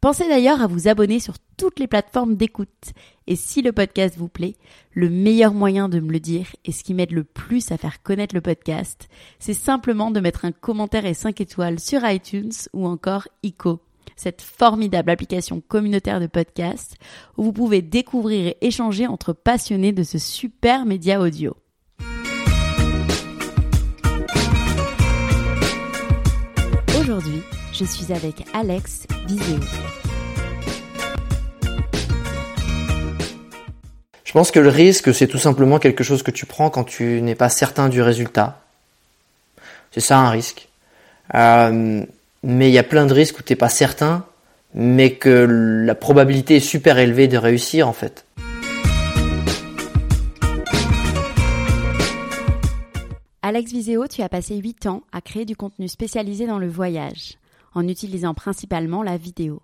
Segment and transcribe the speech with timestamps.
[0.00, 2.92] Pensez d'ailleurs à vous abonner sur toutes les plateformes d'écoute.
[3.26, 4.54] Et si le podcast vous plaît,
[4.92, 8.00] le meilleur moyen de me le dire et ce qui m'aide le plus à faire
[8.04, 9.08] connaître le podcast,
[9.40, 13.80] c'est simplement de mettre un commentaire et 5 étoiles sur iTunes ou encore ICO,
[14.14, 16.94] cette formidable application communautaire de podcast
[17.36, 21.56] où vous pouvez découvrir et échanger entre passionnés de ce super média audio.
[27.00, 27.42] Aujourd'hui,
[27.78, 29.60] je suis avec Alex Viseo.
[34.24, 37.22] Je pense que le risque, c'est tout simplement quelque chose que tu prends quand tu
[37.22, 38.60] n'es pas certain du résultat.
[39.92, 40.68] C'est ça un risque.
[41.36, 42.04] Euh,
[42.42, 44.24] mais il y a plein de risques où tu n'es pas certain,
[44.74, 45.28] mais que
[45.86, 48.24] la probabilité est super élevée de réussir en fait.
[53.42, 57.38] Alex Viseo, tu as passé 8 ans à créer du contenu spécialisé dans le voyage,
[57.78, 59.62] en utilisant principalement la vidéo.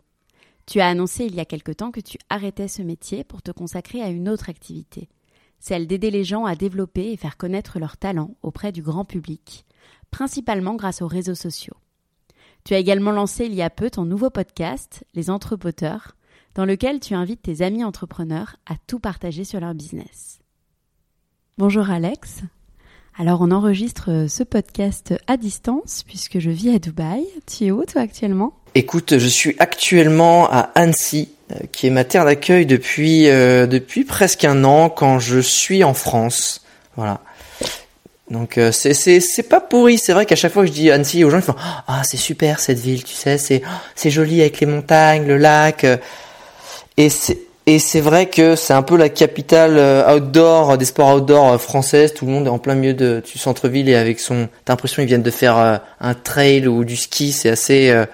[0.67, 3.51] Tu as annoncé il y a quelque temps que tu arrêtais ce métier pour te
[3.51, 5.09] consacrer à une autre activité,
[5.59, 9.67] celle d'aider les gens à développer et faire connaître leurs talents auprès du grand public,
[10.11, 11.77] principalement grâce aux réseaux sociaux.
[12.65, 16.17] Tu as également lancé il y a peu ton nouveau podcast, Les Entrepoteurs,
[16.55, 20.41] dans lequel tu invites tes amis entrepreneurs à tout partager sur leur business.
[21.59, 22.43] Bonjour Alex.
[23.17, 27.25] Alors on enregistre ce podcast à distance puisque je vis à Dubaï.
[27.47, 28.55] Tu es où toi actuellement?
[28.75, 34.03] Écoute, je suis actuellement à Annecy, euh, qui est ma terre d'accueil depuis euh, depuis
[34.05, 36.65] presque un an quand je suis en France.
[36.97, 37.21] Voilà.
[38.31, 39.97] Donc euh, c'est c'est pas pourri.
[39.97, 41.55] C'est vrai qu'à chaque fois que je dis Annecy aux gens ils font
[41.87, 43.63] ah c'est super cette ville, tu sais, c'est
[43.95, 45.87] c'est joli avec les montagnes, le lac.
[46.97, 51.15] Et c'est et c'est vrai que c'est un peu la capitale euh, outdoor, des sports
[51.15, 52.13] outdoor euh, françaises.
[52.13, 54.97] Tout le monde est en plein milieu de, du centre-ville et avec son, t'as l'impression
[54.97, 57.33] qu'ils viennent de faire euh, un trail ou du ski.
[57.33, 58.05] C'est assez,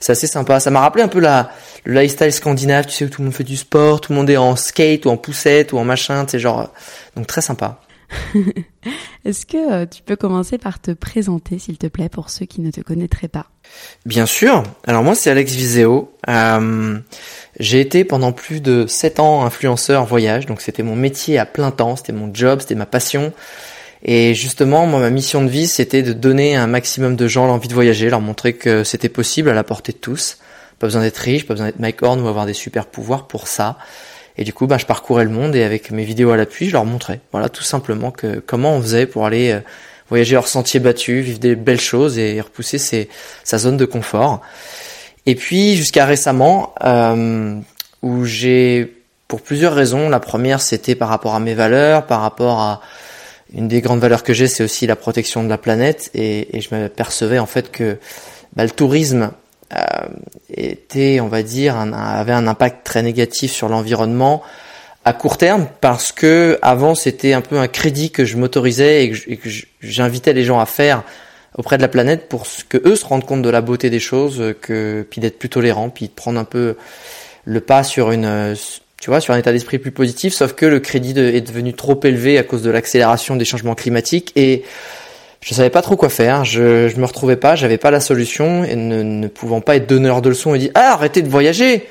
[0.00, 0.58] c'est assez sympa.
[0.58, 1.50] Ça m'a rappelé un peu la,
[1.84, 2.86] le lifestyle scandinave.
[2.86, 5.06] Tu sais où tout le monde fait du sport, tout le monde est en skate
[5.06, 6.26] ou en poussette ou en machin.
[6.26, 6.68] Sais genre,
[7.14, 7.78] donc très sympa.
[9.24, 12.70] Est-ce que tu peux commencer par te présenter, s'il te plaît, pour ceux qui ne
[12.70, 13.46] te connaîtraient pas?
[14.04, 14.62] Bien sûr.
[14.86, 16.12] Alors moi, c'est Alex Viseo.
[16.28, 16.98] Euh,
[17.58, 21.70] j'ai été pendant plus de 7 ans influenceur voyage, donc c'était mon métier à plein
[21.70, 23.32] temps, c'était mon job, c'était ma passion.
[24.02, 27.46] Et justement, moi, ma mission de vie, c'était de donner à un maximum de gens
[27.46, 30.38] l'envie de voyager, leur montrer que c'était possible à la portée de tous.
[30.78, 33.48] Pas besoin d'être riche, pas besoin d'être Mike Horn ou avoir des super pouvoirs pour
[33.48, 33.78] ça.
[34.38, 36.72] Et du coup, bah, je parcourais le monde et avec mes vidéos à l'appui, je
[36.72, 39.60] leur montrais, voilà, tout simplement que comment on faisait pour aller euh,
[40.08, 43.08] voyager hors sentier battu, vivre des belles choses et repousser ses,
[43.44, 44.42] sa zone de confort.
[45.24, 47.58] Et puis jusqu'à récemment, euh,
[48.02, 52.60] où j'ai, pour plusieurs raisons, la première c'était par rapport à mes valeurs, par rapport
[52.60, 52.82] à
[53.54, 56.60] une des grandes valeurs que j'ai, c'est aussi la protection de la planète, et, et
[56.60, 57.96] je m'apercevais en fait que
[58.54, 59.30] bah, le tourisme
[60.48, 64.42] était, on va dire, un, avait un impact très négatif sur l'environnement
[65.04, 69.36] à court terme parce que avant c'était un peu un crédit que je m'autorisais et
[69.36, 69.48] que
[69.80, 71.04] j'invitais les gens à faire
[71.56, 74.54] auprès de la planète pour que eux se rendent compte de la beauté des choses,
[74.60, 76.76] que puis d'être plus tolérants, puis de prendre un peu
[77.44, 78.56] le pas sur une
[79.00, 80.34] tu vois sur un état d'esprit plus positif.
[80.34, 84.32] Sauf que le crédit est devenu trop élevé à cause de l'accélération des changements climatiques
[84.36, 84.64] et
[85.40, 86.44] je savais pas trop quoi faire.
[86.44, 89.88] Je, je me retrouvais pas, j'avais pas la solution et ne, ne pouvant pas être
[89.88, 91.86] donneur de leçons et dire ah arrêtez de voyager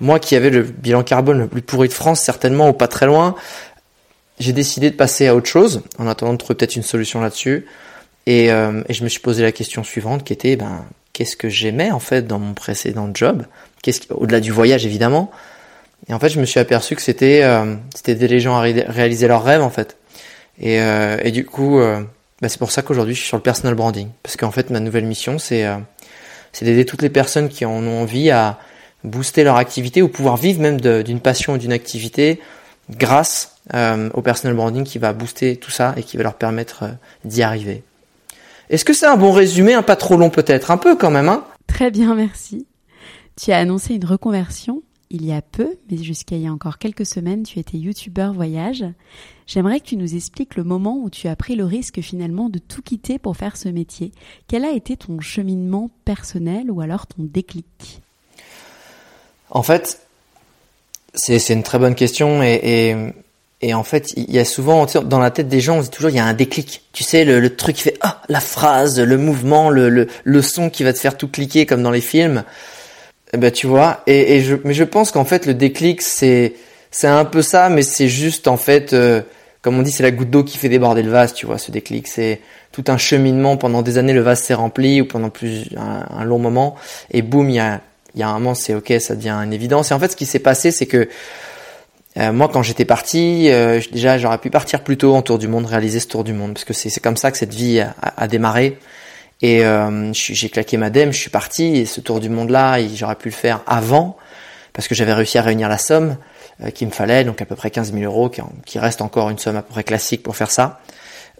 [0.00, 3.06] moi qui avais le bilan carbone le plus pourri de France, certainement, ou pas très
[3.06, 3.34] loin,
[4.38, 7.66] j'ai décidé de passer à autre chose en attendant de trouver peut-être une solution là-dessus.
[8.26, 11.48] Et, euh, et, je me suis posé la question suivante qui était ben, qu'est-ce que
[11.48, 13.44] j'aimais en fait dans mon précédent job?
[13.82, 15.30] Qu'est-ce Au-delà du voyage évidemment.
[16.08, 19.28] Et en fait, je me suis aperçu que c'était euh, c'était les gens à réaliser
[19.28, 19.96] leurs rêves en fait.
[20.58, 22.02] Et, euh, et du coup, euh,
[22.44, 24.10] ben, c'est pour ça qu'aujourd'hui je suis sur le personal branding.
[24.22, 25.78] Parce qu'en fait, ma nouvelle mission, c'est euh,
[26.60, 28.58] d'aider toutes les personnes qui en ont envie à
[29.02, 32.42] booster leur activité ou pouvoir vivre même d'une passion ou d'une activité
[32.90, 36.84] grâce euh, au personal branding qui va booster tout ça et qui va leur permettre
[37.24, 37.82] d'y arriver.
[38.68, 40.70] Est-ce que c'est un bon résumé, un pas trop long peut-être?
[40.70, 41.44] Un peu quand même, hein?
[41.66, 42.66] Très bien, merci.
[43.40, 46.76] Tu as annoncé une reconversion il y a peu, mais jusqu'à il y a encore
[46.76, 48.84] quelques semaines, tu étais youtubeur voyage.
[49.46, 52.58] J'aimerais que tu nous expliques le moment où tu as pris le risque finalement de
[52.58, 54.12] tout quitter pour faire ce métier.
[54.48, 58.00] Quel a été ton cheminement personnel ou alors ton déclic?
[59.50, 60.00] En fait,
[61.14, 63.12] c'est une très bonne question et,
[63.60, 66.10] et, en fait, il y a souvent dans la tête des gens, on dit toujours
[66.10, 66.82] il y a un déclic.
[66.92, 70.42] Tu sais, le, le truc qui fait ah la phrase, le mouvement, le, le, le,
[70.42, 72.44] son qui va te faire tout cliquer comme dans les films.
[73.32, 74.02] Eh ben tu vois.
[74.06, 76.54] Et, et je, mais je pense qu'en fait le déclic c'est
[76.94, 79.22] c'est un peu ça, mais c'est juste en fait, euh,
[79.64, 81.32] comme on dit, c'est la goutte d'eau qui fait déborder le vase.
[81.32, 84.12] Tu vois, ce déclic, c'est tout un cheminement pendant des années.
[84.12, 86.76] Le vase s'est rempli ou pendant plus un, long moment,
[87.10, 87.80] et boum, il y a
[88.14, 89.90] y a un moment, c'est ok, ça devient une évidence.
[89.90, 91.08] Et en fait, ce qui s'est passé, c'est que
[92.18, 95.48] euh, moi, quand j'étais parti, euh, déjà, j'aurais pu partir plus tôt en tour du
[95.48, 97.94] monde, réaliser ce tour du monde, parce que c'est comme ça que cette vie a,
[98.02, 98.78] a démarré.
[99.40, 103.16] Et euh, j'ai claqué ma dème, je suis parti, et ce tour du monde-là, j'aurais
[103.16, 104.18] pu le faire avant,
[104.74, 106.18] parce que j'avais réussi à réunir la somme
[106.74, 108.30] qu'il me fallait, donc à peu près 15 000 euros,
[108.64, 110.80] qui, reste encore une somme à peu près classique pour faire ça.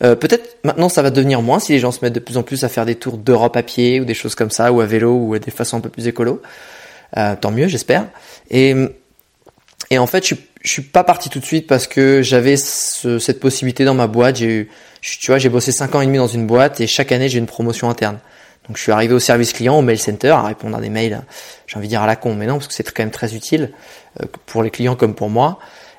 [0.02, 2.42] Euh, Peut-être maintenant ça va devenir moins si les gens se mettent de plus en
[2.42, 4.86] plus à faire des tours d'Europe à pied ou des choses comme ça, ou à
[4.86, 6.42] vélo, ou à des façons un peu plus écolo.
[7.14, 8.06] tant mieux, j'espère.
[8.50, 8.74] Et,
[9.90, 10.34] et en fait, je
[10.64, 14.06] je suis pas parti tout de suite parce que j'avais ce, cette possibilité dans ma
[14.06, 14.36] boîte.
[14.36, 14.70] J'ai eu,
[15.02, 17.38] tu vois, j'ai bossé 5 ans et demi dans une boîte et chaque année j'ai
[17.38, 18.18] une promotion interne.
[18.66, 21.22] Donc je suis arrivé au service client, au mail center, à répondre à des mails,
[21.66, 23.34] j'ai envie de dire à la con, mais non, parce que c'est quand même très
[23.34, 23.72] utile
[24.22, 25.58] euh, pour les clients comme pour moi.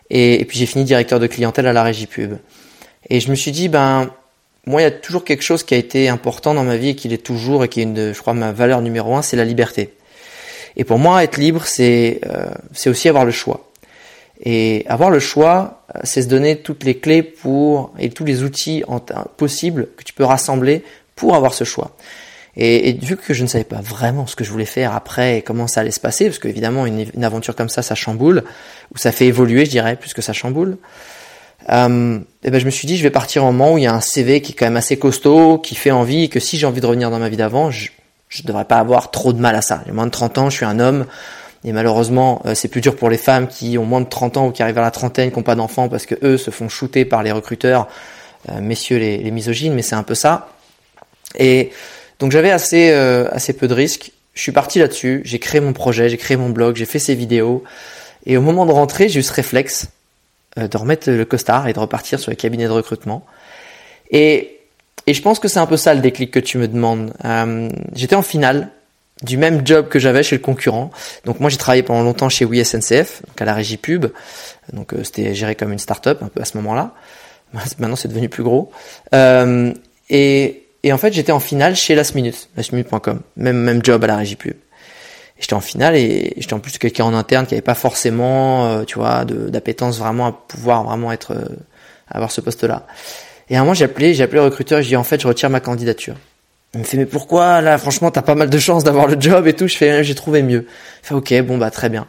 [0.09, 2.37] Et, puis j'ai fini directeur de clientèle à la régie pub.
[3.09, 4.09] Et je me suis dit, ben,
[4.65, 6.95] moi, il y a toujours quelque chose qui a été important dans ma vie et
[6.95, 9.37] qui l'est toujours et qui est une de, je crois, ma valeur numéro un, c'est
[9.37, 9.93] la liberté.
[10.75, 12.47] Et pour moi, être libre, c'est, euh,
[12.87, 13.69] aussi avoir le choix.
[14.43, 18.43] Et avoir le choix, euh, c'est se donner toutes les clés pour et tous les
[18.43, 18.83] outils
[19.37, 20.83] possibles que tu peux rassembler
[21.15, 21.95] pour avoir ce choix.
[22.57, 25.41] Et, vu que je ne savais pas vraiment ce que je voulais faire après et
[25.41, 28.43] comment ça allait se passer, parce qu'évidemment une, une, aventure comme ça, ça chamboule,
[28.93, 30.77] ou ça fait évoluer, je dirais, plus que ça chamboule.
[31.69, 33.87] Euh, et ben je me suis dit, je vais partir au moment où il y
[33.87, 36.57] a un CV qui est quand même assez costaud, qui fait envie, et que si
[36.57, 37.89] j'ai envie de revenir dans ma vie d'avant, je
[38.41, 39.81] ne devrais pas avoir trop de mal à ça.
[39.85, 41.05] J'ai moins de 30 ans, je suis un homme,
[41.63, 44.47] et malheureusement, euh, c'est plus dur pour les femmes qui ont moins de 30 ans
[44.47, 46.69] ou qui arrivent à la trentaine, qui n'ont pas d'enfants, parce que eux se font
[46.69, 47.87] shooter par les recruteurs,
[48.49, 50.49] euh, messieurs les, les, misogynes, mais c'est un peu ça.
[51.37, 51.71] Et
[52.19, 54.11] donc j'avais assez, euh, assez peu de risques.
[54.33, 57.15] Je suis parti là-dessus, j'ai créé mon projet, j'ai créé mon blog, j'ai fait ces
[57.15, 57.63] vidéos.
[58.25, 59.87] Et au moment de rentrer, j'ai eu ce réflexe
[60.57, 63.25] de remettre le costard et de repartir sur les cabinets de recrutement.
[64.09, 64.59] Et,
[65.07, 67.13] et je pense que c'est un peu ça le déclic que tu me demandes.
[67.93, 68.69] J'étais en finale
[69.23, 70.91] du même job que j'avais chez le concurrent.
[71.25, 74.07] Donc moi j'ai travaillé pendant longtemps chez Oui SNCF, donc à la régie pub.
[74.73, 76.93] Donc euh, c'était géré comme une start-up un peu à ce moment-là.
[77.79, 78.71] Maintenant c'est devenu plus gros.
[79.13, 79.73] Euh,
[80.09, 84.07] et, et en fait j'étais en finale chez Last Minute, lastminute.com, même même job à
[84.07, 84.53] la régie pub.
[85.39, 88.83] J'étais en finale et j'étais en plus quelqu'un en interne qui avait pas forcément, euh,
[88.83, 91.55] tu vois, d'appétence vraiment à pouvoir vraiment être euh,
[92.09, 92.85] avoir ce poste-là.
[93.49, 95.19] Et à un moment j'ai appelé, j'ai appelé le recruteur, et j'ai dit en fait
[95.19, 96.15] je retire ma candidature.
[96.75, 99.47] Il me fait mais pourquoi là franchement t'as pas mal de chance d'avoir le job
[99.47, 99.67] et tout.
[99.67, 100.67] Je fais j'ai trouvé mieux.
[101.03, 102.05] Il fait ok bon bah très bien.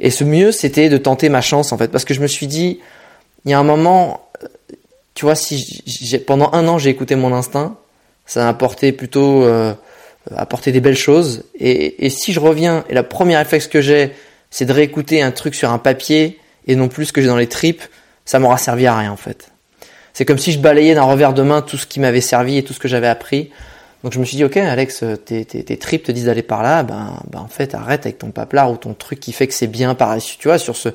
[0.00, 2.48] Et ce mieux c'était de tenter ma chance en fait parce que je me suis
[2.48, 2.80] dit
[3.44, 4.48] il y a un moment euh,
[5.14, 7.76] tu vois si pendant un an j'ai écouté mon instinct
[8.26, 9.74] ça a apporté plutôt euh,
[10.36, 14.12] apporté des belles choses et, et si je reviens et la première réflexe que j'ai
[14.50, 17.36] c'est de réécouter un truc sur un papier et non plus ce que j'ai dans
[17.36, 17.82] les tripes
[18.24, 19.50] ça m'aura servi à rien en fait.
[20.12, 22.62] C'est comme si je balayais d'un revers de main tout ce qui m'avait servi et
[22.62, 23.50] tout ce que j'avais appris.
[24.02, 26.62] Donc je me suis dit, ok Alex, tes, tes, tes tripes te disent d'aller par
[26.62, 29.54] là, ben, ben en fait arrête avec ton paplard ou ton truc qui fait que
[29.54, 30.88] c'est bien par tu vois, sur ce.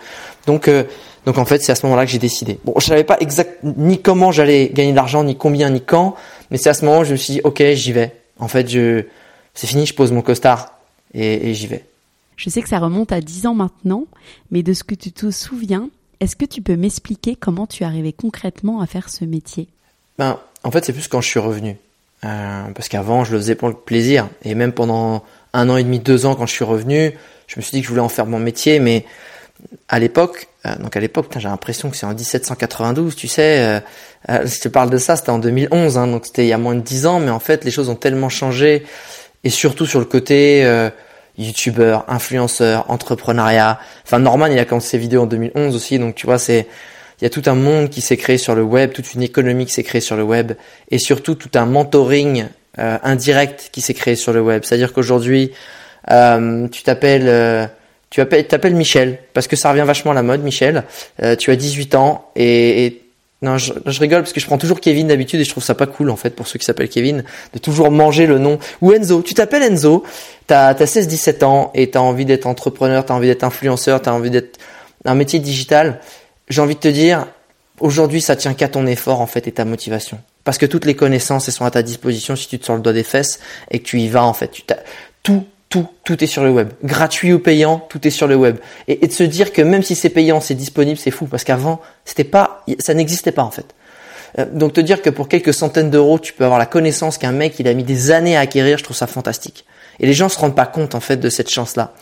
[0.46, 0.84] Donc, euh,
[1.27, 2.57] donc en fait c'est à ce moment-là que j'ai décidé.
[2.63, 6.15] Bon, je savais pas exact ni comment j'allais gagner de l'argent, ni combien, ni quand,
[6.50, 8.15] mais c'est à ce moment où je me suis dit, ok j'y vais.
[8.39, 9.03] En fait je,
[9.53, 10.79] c'est fini, je pose mon costard
[11.13, 11.84] et, et j'y vais.
[12.38, 14.05] Je sais que ça remonte à 10 ans maintenant,
[14.51, 15.89] mais de ce que tu te souviens,
[16.22, 19.67] est-ce que tu peux m'expliquer comment tu arrivé concrètement à faire ce métier?
[20.17, 21.75] Ben en fait c'est plus quand je suis revenu.
[22.25, 24.27] Euh, parce qu'avant, je le faisais pour le plaisir.
[24.43, 27.13] Et même pendant un an et demi, deux ans, quand je suis revenu,
[27.48, 29.05] je me suis dit que je voulais en faire mon métier, mais
[29.89, 33.79] à l'époque, euh, donc à l'époque, j'ai l'impression que c'est en 1792, tu sais, euh,
[34.29, 36.57] euh, je te parle de ça, c'était en 2011, hein, donc c'était il y a
[36.57, 38.83] moins de 10 ans, mais en fait les choses ont tellement changé,
[39.43, 40.67] et surtout sur le côté
[41.38, 43.79] youtubeur, influenceur, entrepreneuriat.
[44.03, 46.67] Enfin Norman il a commencé ses vidéos en 2011 aussi, donc tu vois c'est
[47.21, 49.65] il y a tout un monde qui s'est créé sur le web, toute une économie
[49.65, 50.53] qui s'est créée sur le web,
[50.89, 52.45] et surtout tout un mentoring
[52.77, 54.63] indirect qui s'est créé sur le web.
[54.65, 55.51] C'est-à-dire qu'aujourd'hui
[56.07, 57.69] tu t'appelles
[58.09, 60.83] tu t'appelles Michel, parce que ça revient vachement à la mode, Michel.
[61.21, 63.01] Euh, tu as 18 ans et,
[63.43, 65.85] non, je, rigole parce que je prends toujours Kevin d'habitude et je trouve ça pas
[65.85, 67.23] cool en fait pour ceux qui s'appellent Kevin
[67.53, 69.21] de toujours manger le nom ou Enzo.
[69.21, 70.03] Tu t'appelles Enzo,
[70.47, 74.31] t'as as 16-17 ans et t'as envie d'être entrepreneur, t'as envie d'être influenceur, t'as envie
[74.31, 74.57] d'être
[75.05, 75.99] un métier digital.
[76.49, 77.27] J'ai envie de te dire,
[77.79, 80.19] aujourd'hui ça tient qu'à ton effort en fait et ta motivation.
[80.43, 82.81] Parce que toutes les connaissances elles sont à ta disposition si tu te sors le
[82.81, 84.49] doigt des fesses et que tu y vas en fait.
[84.49, 84.63] Tu
[85.21, 86.69] tout tout, tout est sur le web.
[86.83, 88.57] Gratuit ou payant, tout est sur le web.
[88.88, 91.25] Et, de se dire que même si c'est payant, c'est disponible, c'est fou.
[91.25, 93.65] Parce qu'avant, c'était pas, ça n'existait pas en fait.
[94.39, 97.31] Euh, donc te dire que pour quelques centaines d'euros, tu peux avoir la connaissance qu'un
[97.31, 99.65] mec il a mis des années à acquérir, je trouve ça fantastique.
[100.00, 101.93] Et les gens se rendent pas compte en fait de cette chance-là.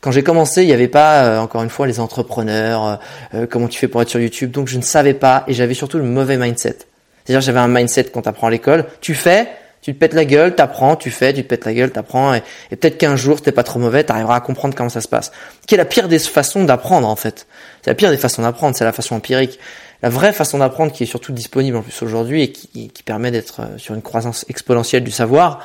[0.00, 3.00] Quand j'ai commencé, il n'y avait pas euh, encore une fois les entrepreneurs,
[3.34, 4.50] euh, comment tu fais pour être sur YouTube.
[4.50, 6.78] Donc je ne savais pas et j'avais surtout le mauvais mindset.
[7.24, 9.48] C'est-à-dire j'avais un mindset quand tu apprends à l'école, tu fais,
[9.84, 12.42] tu te pètes la gueule, t'apprends, tu fais, tu te pètes la gueule, t'apprends, et,
[12.70, 15.30] et peut-être qu'un jour, t'es pas trop mauvais, t'arriveras à comprendre comment ça se passe.
[15.66, 17.46] Qui est la pire des façons d'apprendre en fait
[17.82, 19.58] C'est la pire des façons d'apprendre, c'est la façon empirique.
[20.02, 23.60] La vraie façon d'apprendre qui est surtout disponible en plus aujourd'hui et qui, permet d'être
[23.60, 25.60] euh, sur une croissance exponentielle du savoir,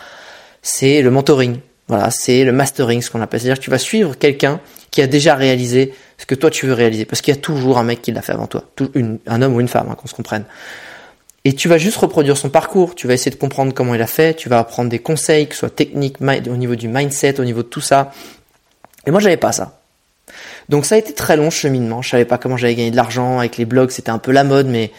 [0.61, 1.59] c'est le mentoring.
[1.87, 3.39] Voilà, c'est le mastering, ce qu'on appelle.
[3.39, 4.59] C'est-à-dire que tu vas suivre quelqu'un
[4.91, 7.77] qui a déjà réalisé ce que toi tu veux réaliser, parce qu'il y a toujours
[7.77, 8.65] un mec qui l'a fait avant toi,
[9.27, 10.43] un homme ou une femme, hein, qu'on se comprenne.
[11.45, 14.07] Et tu vas juste reproduire son parcours, tu vas essayer de comprendre comment il a
[14.07, 17.45] fait, tu vas apprendre des conseils, que ce soit techniques, au niveau du mindset, au
[17.45, 18.11] niveau de tout ça.
[19.07, 19.79] Et moi, j'avais pas ça.
[20.67, 22.01] Donc ça a été très long cheminement.
[22.01, 24.43] Je savais pas comment j'allais gagner de l'argent avec les blogs, c'était un peu la
[24.43, 24.91] mode, mais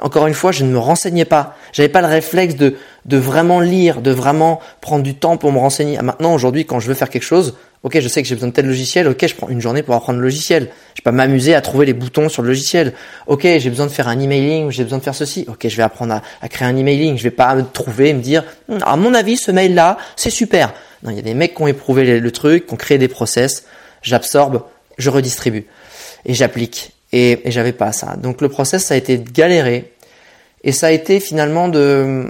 [0.00, 1.56] encore une fois, je ne me renseignais pas.
[1.72, 5.58] J'avais pas le réflexe de, de vraiment lire, de vraiment prendre du temps pour me
[5.58, 5.98] renseigner.
[6.02, 7.54] Maintenant, aujourd'hui, quand je veux faire quelque chose,
[7.86, 9.06] Ok, je sais que j'ai besoin de tel logiciel.
[9.06, 10.70] Ok, je prends une journée pour apprendre le logiciel.
[10.94, 12.94] Je vais pas m'amuser à trouver les boutons sur le logiciel.
[13.28, 15.44] Ok, j'ai besoin de faire un emailing, j'ai besoin de faire ceci.
[15.46, 17.16] Ok, je vais apprendre à, créer un emailing.
[17.16, 20.74] Je vais pas me trouver, me dire, hmm, à mon avis, ce mail-là, c'est super.
[21.04, 23.06] Non, il y a des mecs qui ont éprouvé le, truc, qui ont créé des
[23.06, 23.66] process.
[24.02, 24.62] J'absorbe,
[24.98, 25.66] je redistribue
[26.24, 26.95] et j'applique.
[27.12, 28.16] Et, et j'avais pas ça.
[28.16, 29.92] Donc le process, ça a été de galérer.
[30.64, 32.26] Et ça a été finalement de,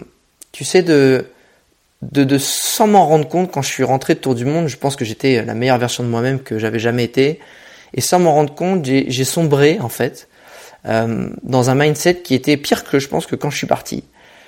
[0.52, 1.26] tu sais, de,
[2.02, 4.76] de, de sans m'en rendre compte quand je suis rentré de tour du monde, je
[4.76, 7.40] pense que j'étais la meilleure version de moi-même que j'avais jamais été.
[7.94, 10.28] Et sans m'en rendre compte, j'ai sombré en fait
[10.86, 14.04] euh, dans un mindset qui était pire que je pense que quand je suis parti.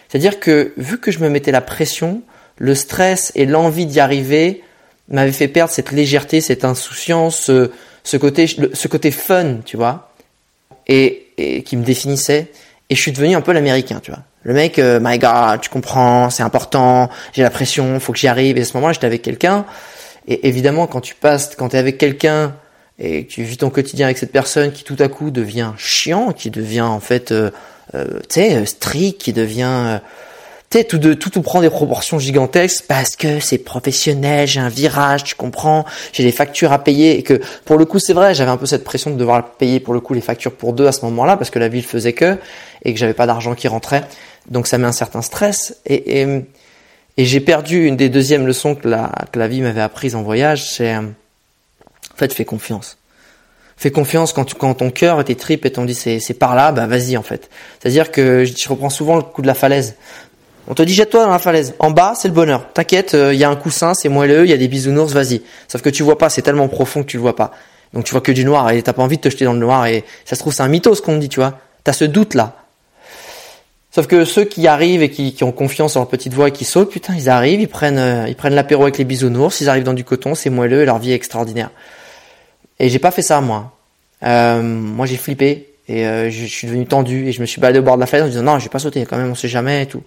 [0.08, 2.22] C'est-à-dire que vu que je me mettais la pression,
[2.56, 4.62] le stress et l'envie d'y arriver
[5.08, 7.70] m'avaient fait perdre cette légèreté, cette insouciance, ce,
[8.04, 10.12] ce côté, ce côté fun, tu vois,
[10.88, 12.50] et, et qui me définissait.
[12.90, 14.22] Et je suis devenu un peu l'américain, tu vois.
[14.42, 18.28] Le mec, euh, my God, tu comprends, c'est important, j'ai la pression, faut que j'y
[18.28, 18.56] arrive.
[18.56, 19.66] Et à ce moment-là, j'étais avec quelqu'un.
[20.26, 22.54] Et évidemment, quand tu passes, quand tu es avec quelqu'un
[22.98, 26.50] et tu vis ton quotidien avec cette personne qui tout à coup devient chiant, qui
[26.50, 27.50] devient en fait, euh,
[27.94, 29.98] euh tu sais, strict, qui devient, euh,
[30.70, 34.68] tu sais, tout, tout, tout prend des proportions gigantesques parce que c'est professionnel, j'ai un
[34.68, 38.34] virage, tu comprends, j'ai des factures à payer et que pour le coup, c'est vrai,
[38.34, 40.86] j'avais un peu cette pression de devoir payer pour le coup les factures pour deux
[40.86, 42.36] à ce moment-là parce que la ville faisait que
[42.84, 44.04] et que j'avais pas d'argent qui rentrait.
[44.50, 45.76] Donc ça met un certain stress.
[45.86, 46.44] Et, et,
[47.16, 50.22] et j'ai perdu une des deuxièmes leçons que la, que la vie m'avait apprise en
[50.22, 51.14] voyage, c'est en
[52.14, 52.98] fait fais confiance.
[53.78, 56.34] Fais confiance quand, tu, quand ton cœur et tes tripes et t'ont dit c'est, c'est
[56.34, 57.48] par là, bah vas-y en fait.
[57.78, 59.94] C'est-à-dire que je, reprends souvent le coup de la falaise.
[60.70, 61.74] On te dit jette-toi dans la falaise.
[61.78, 62.66] En bas, c'est le bonheur.
[62.74, 65.40] T'inquiète, il euh, y a un coussin, c'est moelleux, il y a des bisounours, vas-y.
[65.66, 67.52] Sauf que tu vois pas, c'est tellement profond que tu le vois pas.
[67.94, 69.58] Donc tu vois que du noir et t'as pas envie de te jeter dans le
[69.58, 71.58] noir et ça se trouve c'est un mythos ce qu'on dit, tu vois.
[71.84, 72.56] T'as ce doute là.
[73.90, 76.66] Sauf que ceux qui arrivent et qui, ont confiance en leur petite voix et qui
[76.66, 79.84] sautent, putain, ils arrivent, ils prennent, euh, ils prennent l'apéro avec les bisounours, ils arrivent
[79.84, 81.70] dans du coton, c'est moelleux et leur vie est extraordinaire.
[82.78, 83.72] Et j'ai pas fait ça moi.
[84.22, 87.78] Euh, moi j'ai flippé et euh, je, suis devenu tendu et je me suis baladé
[87.78, 89.34] au bord de la falaise en disant non, je vais pas sauter quand même, on
[89.34, 90.02] sait jamais et tout.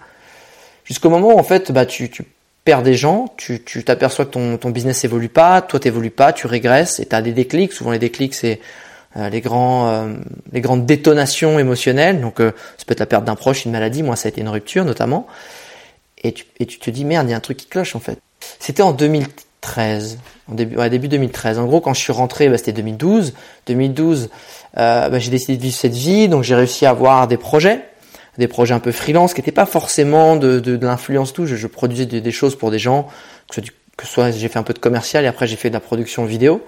[0.92, 2.26] Jusqu'au moment où en fait, bah tu, tu
[2.66, 6.48] perds des gens, tu t'aperçois que ton, ton business évolue pas, toi t'évolues pas, tu
[6.48, 7.72] régresses et t'as des déclics.
[7.72, 8.60] Souvent les déclics c'est
[9.16, 10.16] euh, les grands euh,
[10.52, 12.20] les grandes détonations émotionnelles.
[12.20, 14.04] Donc euh, ça peut être la perte d'un proche une maladie.
[14.04, 15.28] Moi ça a été une rupture notamment.
[16.26, 18.02] Et tu, et tu te dis merde il y a un truc qui cloche en
[18.02, 18.20] fait.
[18.60, 20.18] C'était en 2013
[20.52, 23.34] en début ouais, début 2013 en gros quand je suis rentré bah, c'était 2012
[23.68, 24.30] 2012
[24.76, 26.28] bah, j'ai décidé de vivre cette vie.
[26.28, 27.80] Donc j'ai réussi à avoir des projets
[28.38, 32.06] des projets un peu freelance qui n'étaient pas forcément de, de, l'influence tout je, produisais
[32.06, 33.08] des, choses pour des gens
[33.50, 33.62] que
[34.08, 36.26] ce soit, j'ai fait un peu de commercial et après j'ai fait de la production
[36.26, 36.64] vidéo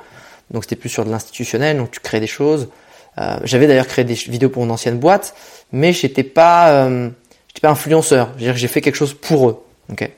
[0.52, 2.70] Donc c'était plus sur de l'institutionnel, donc tu crées des choses.
[3.18, 5.36] Euh, j'avais d'ailleurs créé des vidéos pour une ancienne boîte,
[5.72, 7.10] mais j'étais pas, euh,
[7.48, 8.32] j'étais pas influenceur.
[8.38, 10.10] J'ai fait quelque chose pour eux, ok?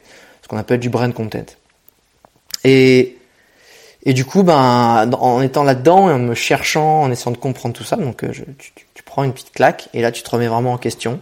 [0.41, 1.45] Ce qu'on appelle du brand content.
[2.63, 3.17] Et
[4.05, 7.75] et du coup, ben, en étant là-dedans et en me cherchant, en essayant de comprendre
[7.75, 8.43] tout ça, donc je,
[8.93, 11.19] tu, prends une petite claque et là tu te remets vraiment en question.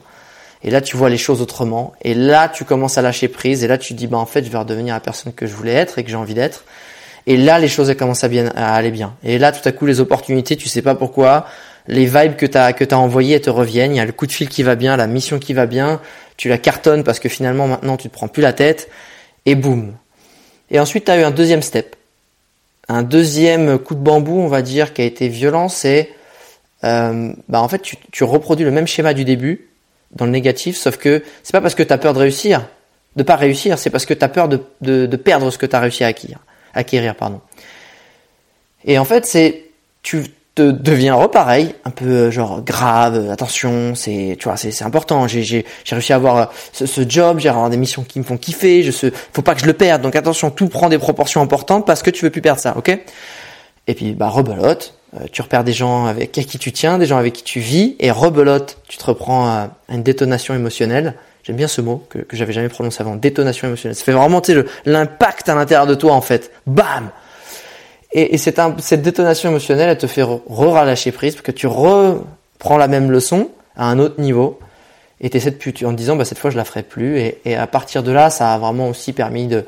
[0.63, 1.94] Et là tu vois les choses autrement.
[2.02, 3.63] Et là tu commences à lâcher prise.
[3.63, 5.74] Et là tu dis, ben en fait, je vais redevenir la personne que je voulais
[5.74, 6.66] être et que j'ai envie d'être.
[7.25, 9.16] Et là, les choses commencent à, bien, à aller bien.
[9.24, 11.46] Et là, tout à coup, les opportunités, tu sais pas pourquoi,
[11.88, 13.94] les vibes que t'as que t'as envoyées, te reviennent.
[13.94, 16.02] Il y a le coup de fil qui va bien, la mission qui va bien.
[16.36, 18.90] Tu la cartonnes parce que finalement, maintenant, tu te prends plus la tête.
[19.46, 19.94] Et boum.
[20.70, 21.96] Et ensuite, tu as eu un deuxième step.
[22.90, 26.10] Un deuxième coup de bambou, on va dire, qui a été violent, c'est,
[26.84, 29.70] euh, bah en fait, tu, reproduis le même schéma du début
[30.12, 32.68] dans le négatif, sauf que c'est pas parce que tu as peur de réussir,
[33.16, 35.66] de pas réussir, c'est parce que tu as peur de, de, de, perdre ce que
[35.66, 36.40] tu as réussi à acquérir
[36.74, 37.42] acquérir, pardon.
[38.86, 39.66] Et en fait, c'est,
[40.02, 45.27] tu te deviens repareil, un peu euh, genre grave, attention, c'est, tu vois, c'est, important.
[45.27, 48.24] J'ai, j'ai, réussi à avoir euh, ce, ce job, j'ai avoir des missions qui me
[48.24, 48.83] font kiffer.
[48.83, 50.01] Je se, faut pas que je le perde.
[50.01, 53.00] Donc attention, tout prend des proportions importantes parce que tu veux plus perdre ça, ok?
[53.88, 57.17] Et puis bah rebelote, euh, tu repères des gens avec qui tu tiens, des gens
[57.17, 61.67] avec qui tu vis, et rebelote, tu te reprends à une détonation émotionnelle J'aime bien
[61.67, 63.98] ce mot que, que j'avais jamais prononcé avant, détonation émotionnelle.
[63.98, 64.41] Ça fait vraiment
[64.86, 66.51] l'impact à l'intérieur de toi en fait.
[66.65, 67.10] Bam
[68.13, 72.88] Et, et cette, détonation émotionnelle, elle te fait re-relâcher prise, parce que tu reprends la
[72.88, 74.60] même leçon à un autre niveau,
[75.20, 77.20] et tu de, en te disant bah, cette fois je la ferai plus.
[77.46, 79.65] Et, à partir de là, ça a vraiment aussi permis de,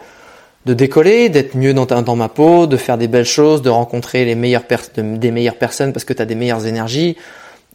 [0.66, 4.36] décoller, d'être mieux dans, dans ma peau, de faire des belles choses, de rencontrer les
[4.36, 4.66] meilleures
[4.98, 7.18] des meilleures personnes parce que tu as des meilleures énergies.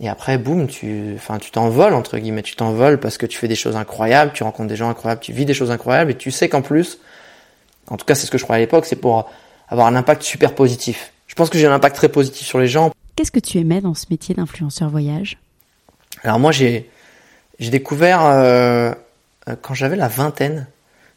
[0.02, 3.48] Et après, boum, tu, enfin, tu t'envoles entre guillemets, tu t'envoles parce que tu fais
[3.48, 6.30] des choses incroyables, tu rencontres des gens incroyables, tu vis des choses incroyables, et tu
[6.30, 6.98] sais qu'en plus,
[7.88, 9.28] en tout cas, c'est ce que je croyais à l'époque, c'est pour
[9.70, 11.12] avoir un impact super positif.
[11.26, 12.92] Je pense que j'ai un impact très positif sur les gens.
[13.16, 15.38] Qu'est-ce que tu aimais dans ce métier d'influenceur voyage?
[16.24, 16.90] Alors moi, j'ai,
[17.58, 18.92] j'ai découvert euh,
[19.62, 20.66] quand j'avais la vingtaine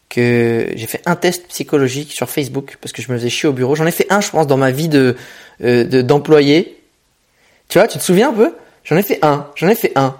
[0.09, 3.53] que j'ai fait un test psychologique sur Facebook parce que je me faisais chier au
[3.53, 3.75] bureau.
[3.75, 5.17] J'en ai fait un, je pense, dans ma vie de,
[5.63, 6.79] euh, de d'employé.
[7.67, 8.53] Tu vois, tu te souviens un peu?
[8.83, 10.15] J'en ai fait un, j'en ai fait un.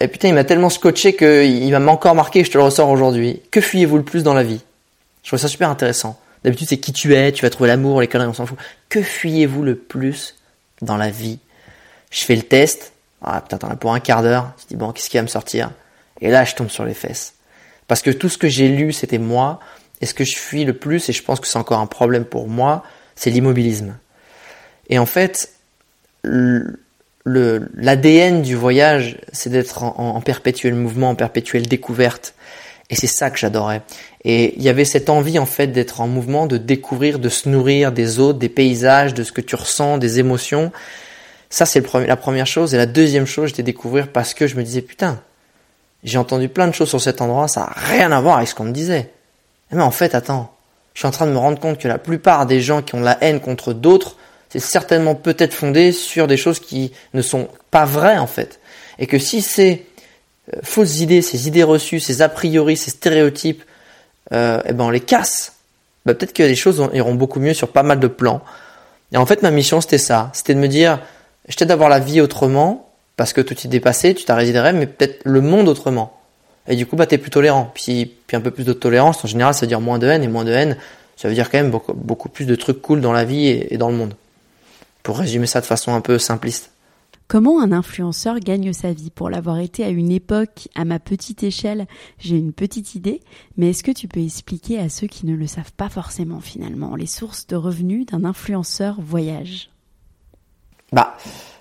[0.00, 3.40] Et putain, il m'a tellement scotché qu'il m'a encore marqué je te le ressors aujourd'hui.
[3.50, 4.60] Que fuyez-vous le plus dans la vie?
[5.22, 6.18] Je trouve ça super intéressant.
[6.44, 8.58] D'habitude, c'est qui tu es, tu vas trouver l'amour, les conneries, on s'en fout.
[8.88, 10.36] Que fuyez-vous le plus
[10.80, 11.38] dans la vie?
[12.10, 12.92] Je fais le test.
[13.22, 14.52] Ah, putain, t'en as pour un quart d'heure.
[14.58, 15.70] Tu dis, bon, qu'est-ce qui va me sortir?
[16.20, 17.34] Et là, je tombe sur les fesses.
[17.86, 19.60] Parce que tout ce que j'ai lu, c'était moi.
[20.00, 22.24] Et ce que je fuis le plus, et je pense que c'est encore un problème
[22.24, 22.82] pour moi,
[23.14, 23.96] c'est l'immobilisme.
[24.88, 25.52] Et en fait,
[27.24, 32.34] l'ADN du voyage, c'est d'être en, perpétuel mouvement, en perpétuelle découverte.
[32.92, 33.80] Et c'est ça que j'adorais.
[34.22, 37.48] Et il y avait cette envie en fait d'être en mouvement, de découvrir, de se
[37.48, 40.70] nourrir des autres, des paysages, de ce que tu ressens, des émotions.
[41.48, 42.74] Ça c'est la première chose.
[42.74, 45.20] Et la deuxième chose, j'étais découvrir parce que je me disais putain,
[46.04, 48.54] j'ai entendu plein de choses sur cet endroit, ça a rien à voir avec ce
[48.54, 49.10] qu'on me disait.
[49.70, 50.54] Mais en fait, attends,
[50.92, 53.00] je suis en train de me rendre compte que la plupart des gens qui ont
[53.00, 54.16] la haine contre d'autres
[54.52, 58.60] c'est certainement peut-être fondé sur des choses qui ne sont pas vraies en fait.
[58.98, 59.91] Et que si ces euh,
[60.62, 63.62] fausses idées, ces idées reçues, ces a priori, ces stéréotypes,
[64.32, 65.54] euh, eh ben on les casse,
[66.06, 68.42] bah, peut-être que les choses iront beaucoup mieux sur pas mal de plans.
[69.12, 71.00] Et en fait, ma mission c'était ça, c'était de me dire,
[71.48, 74.74] je t'aide d'avoir la vie autrement, parce que tout est dépassé, tu t'as des rêves,
[74.74, 76.18] mais peut-être le monde autrement.
[76.68, 77.70] Et du coup, bah, t'es plus tolérant.
[77.74, 80.22] Puis, puis un peu plus de tolérance, en général, ça veut dire moins de haine,
[80.22, 80.76] et moins de haine,
[81.16, 83.90] ça veut dire quand même beaucoup plus de trucs cool dans la vie et dans
[83.90, 84.14] le monde
[85.02, 86.71] pour résumer ça de façon un peu simpliste.
[87.32, 89.08] Comment un influenceur gagne sa vie?
[89.08, 91.86] Pour l'avoir été à une époque, à ma petite échelle,
[92.18, 93.20] j'ai une petite idée,
[93.56, 96.94] mais est-ce que tu peux expliquer à ceux qui ne le savent pas forcément finalement
[96.94, 99.71] les sources de revenus d'un influenceur voyage?
[100.92, 101.16] Bah,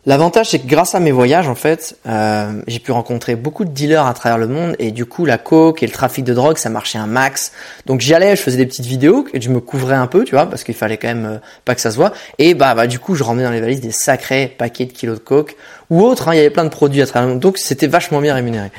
[0.07, 3.69] L'avantage, c'est que grâce à mes voyages, en fait, euh, j'ai pu rencontrer beaucoup de
[3.69, 6.57] dealers à travers le monde et du coup, la coke et le trafic de drogue,
[6.57, 7.51] ça marchait un max.
[7.85, 10.33] Donc j'y allais, je faisais des petites vidéos et je me couvrais un peu, tu
[10.33, 12.13] vois, parce qu'il fallait quand même euh, pas que ça se voit.
[12.39, 15.19] Et bah, bah du coup, je ramenais dans les valises des sacrés paquets de kilos
[15.19, 15.55] de coke
[15.91, 16.29] ou autres.
[16.29, 18.33] Hein, il y avait plein de produits à travers le monde, donc c'était vachement bien
[18.33, 18.71] rémunéré.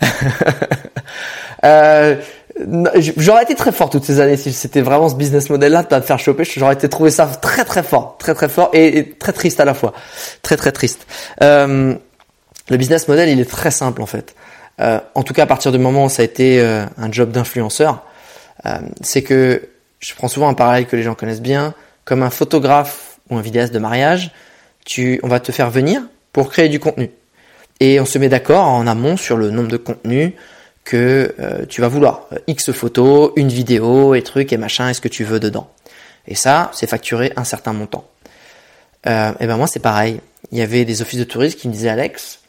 [1.64, 2.14] euh,
[3.16, 6.00] J'aurais été très fort toutes ces années si c'était vraiment ce business model-là de te
[6.00, 6.44] faire choper.
[6.44, 9.74] J'aurais été trouvé ça très très fort, très très fort et, très triste à la
[9.74, 9.92] fois,
[10.42, 11.06] très très triste.
[11.42, 11.94] Euh,
[12.68, 14.34] le business model, il est très simple en fait.
[14.80, 17.30] Euh, en tout cas, à partir du moment où ça a été euh, un job
[17.30, 18.04] d'influenceur,
[19.00, 19.68] c'est que
[20.00, 23.40] je prends souvent un parallèle que les gens connaissent bien, comme un photographe ou un
[23.40, 24.32] vidéaste de mariage.
[24.84, 27.10] Tu, on va te faire venir pour créer du contenu
[27.80, 30.32] et on se met d'accord en amont sur le nombre de contenus
[30.88, 32.22] que euh, tu vas vouloir.
[32.32, 35.68] Euh, X photos, une vidéo et trucs et machin, est-ce que tu veux dedans.
[36.26, 38.08] Et ça, c'est facturé un certain montant.
[39.06, 40.20] euh, et ben moi c'est pareil.
[40.50, 42.40] Il y avait des offices de tourisme qui me disaient Alex,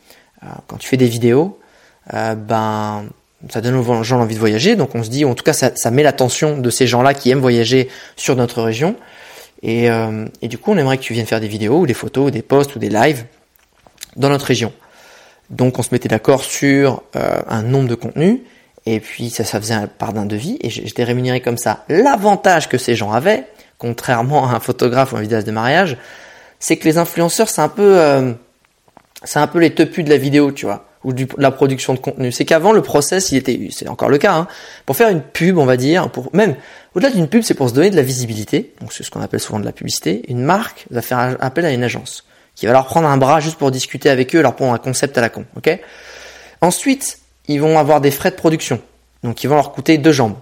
[0.67, 1.59] quand tu fais des vidéos,
[2.13, 3.03] ben
[3.49, 5.91] ça donne aux gens l'envie de voyager, donc on se dit, en tout cas ça,
[5.91, 8.95] met l'attention de ces gens-là qui aiment voyager sur notre région,
[9.63, 9.87] et,
[10.41, 12.31] et, du coup on aimerait que tu viennes faire des vidéos ou des photos ou
[12.31, 13.25] des posts ou des lives
[14.15, 14.71] dans notre région.
[15.49, 18.39] Donc on se mettait d'accord sur euh, un nombre de contenus,
[18.85, 21.83] et puis ça, ça faisait un part d'un devis, et j'étais rémunéré comme ça.
[21.89, 23.45] L'avantage que ces gens avaient,
[23.77, 25.97] contrairement à un photographe ou un vidéaste de mariage,
[26.59, 28.33] c'est que les influenceurs, c'est un peu, euh,
[29.23, 31.99] c'est un peu les tepus de la vidéo, tu vois, ou de la production de
[31.99, 32.31] contenu.
[32.31, 34.47] C'est qu'avant le process, il était, c'est encore le cas, hein,
[34.85, 36.55] pour faire une pub, on va dire, pour même
[36.95, 38.73] au-delà d'une pub, c'est pour se donner de la visibilité.
[38.81, 40.23] Donc c'est ce qu'on appelle souvent de la publicité.
[40.27, 42.25] Une marque va faire appel à une agence
[42.59, 45.17] qui va leur prendre un bras juste pour discuter avec eux, leur prendre un concept
[45.17, 45.79] à la con, ok?
[46.59, 48.81] Ensuite, ils vont avoir des frais de production,
[49.23, 50.35] donc ils vont leur coûter deux jambes.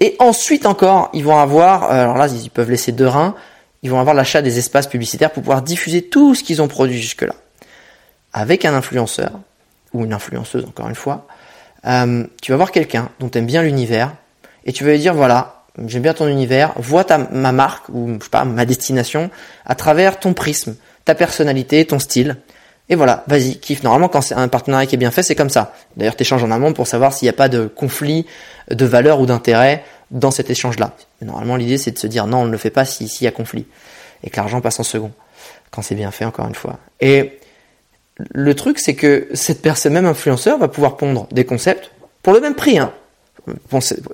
[0.00, 3.36] Et ensuite encore, ils vont avoir, euh, alors là, ils peuvent laisser deux reins,
[3.84, 7.00] ils vont avoir l'achat des espaces publicitaires pour pouvoir diffuser tout ce qu'ils ont produit
[7.00, 7.34] jusque-là.
[8.32, 9.30] Avec un influenceur,
[9.92, 11.28] ou une influenceuse encore une fois,
[11.86, 14.12] euh, tu vas voir quelqu'un dont tu aimes bien l'univers,
[14.64, 18.14] et tu vas lui dire, voilà, j'aime bien ton univers, vois ta, ma marque, ou
[18.18, 19.30] je sais pas, ma destination,
[19.64, 22.36] à travers ton prisme, ta personnalité, ton style.
[22.88, 23.82] Et voilà, vas-y, kiffe.
[23.82, 25.74] Normalement, quand c'est un partenariat qui est bien fait, c'est comme ça.
[25.96, 28.26] D'ailleurs, tu échanges en amont pour savoir s'il n'y a pas de conflit
[28.70, 30.94] de valeur ou d'intérêt dans cet échange-là.
[31.22, 33.30] Normalement, l'idée, c'est de se dire non, on ne le fait pas s'il y a
[33.30, 33.66] conflit.
[34.24, 35.12] Et que l'argent passe en second.
[35.70, 36.78] Quand c'est bien fait, encore une fois.
[37.00, 37.38] Et
[38.18, 41.90] le truc, c'est que cette personne, même influenceur, va pouvoir pondre des concepts
[42.22, 42.78] pour le même prix.
[42.78, 42.92] Hein.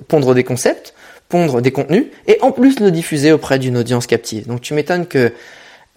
[0.07, 0.93] Pondre des concepts,
[1.27, 4.47] pondre des contenus, et en plus le diffuser auprès d'une audience captive.
[4.47, 5.33] Donc tu m'étonnes que,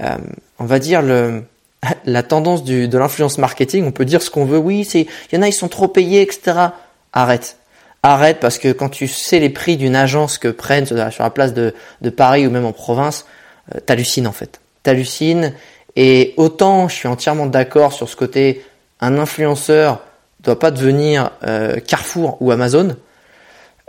[0.00, 0.16] euh,
[0.58, 1.42] on va dire, le,
[2.04, 5.34] la tendance du, de l'influence marketing, on peut dire ce qu'on veut, oui, c'est, il
[5.34, 6.68] y en a, ils sont trop payés, etc.
[7.12, 7.56] Arrête.
[8.02, 11.54] Arrête parce que quand tu sais les prix d'une agence que prennent sur la place
[11.54, 13.26] de, de Paris ou même en province,
[13.74, 14.60] euh, t'hallucines en fait.
[14.82, 15.54] T'hallucines
[15.94, 18.64] et autant je suis entièrement d'accord sur ce côté,
[19.00, 20.00] un influenceur
[20.40, 22.96] doit pas devenir euh, Carrefour ou Amazon.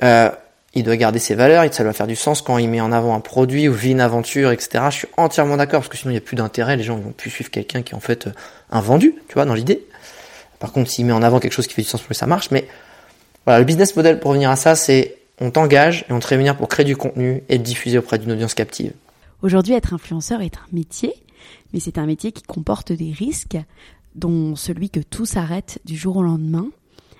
[0.03, 0.29] Euh,
[0.75, 3.15] il doit garder ses valeurs, ça doit faire du sens quand il met en avant
[3.15, 4.85] un produit ou vit une aventure, etc.
[4.89, 7.03] Je suis entièrement d'accord parce que sinon il n'y a plus d'intérêt, les gens ne
[7.03, 8.31] vont plus suivre quelqu'un qui est en fait euh,
[8.71, 9.85] un vendu, tu vois, dans l'idée.
[10.59, 12.25] Par contre, s'il met en avant quelque chose qui fait du sens pour lui, ça
[12.25, 12.49] marche.
[12.49, 12.67] Mais
[13.45, 16.57] voilà, le business model pour revenir à ça, c'est on t'engage et on te rémunère
[16.57, 18.93] pour créer du contenu et le diffuser auprès d'une audience captive.
[19.41, 21.13] Aujourd'hui, être influenceur est un métier,
[21.73, 23.57] mais c'est un métier qui comporte des risques,
[24.15, 26.67] dont celui que tout s'arrête du jour au lendemain.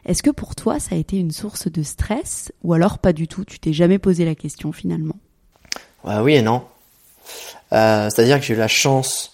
[0.06, 3.28] Est-ce que pour toi, ça a été une source de stress ou alors pas du
[3.28, 5.16] tout Tu t'es jamais posé la question finalement?
[6.06, 6.64] Oui et non.
[7.72, 9.34] Euh, C'est-à-dire que j'ai eu la chance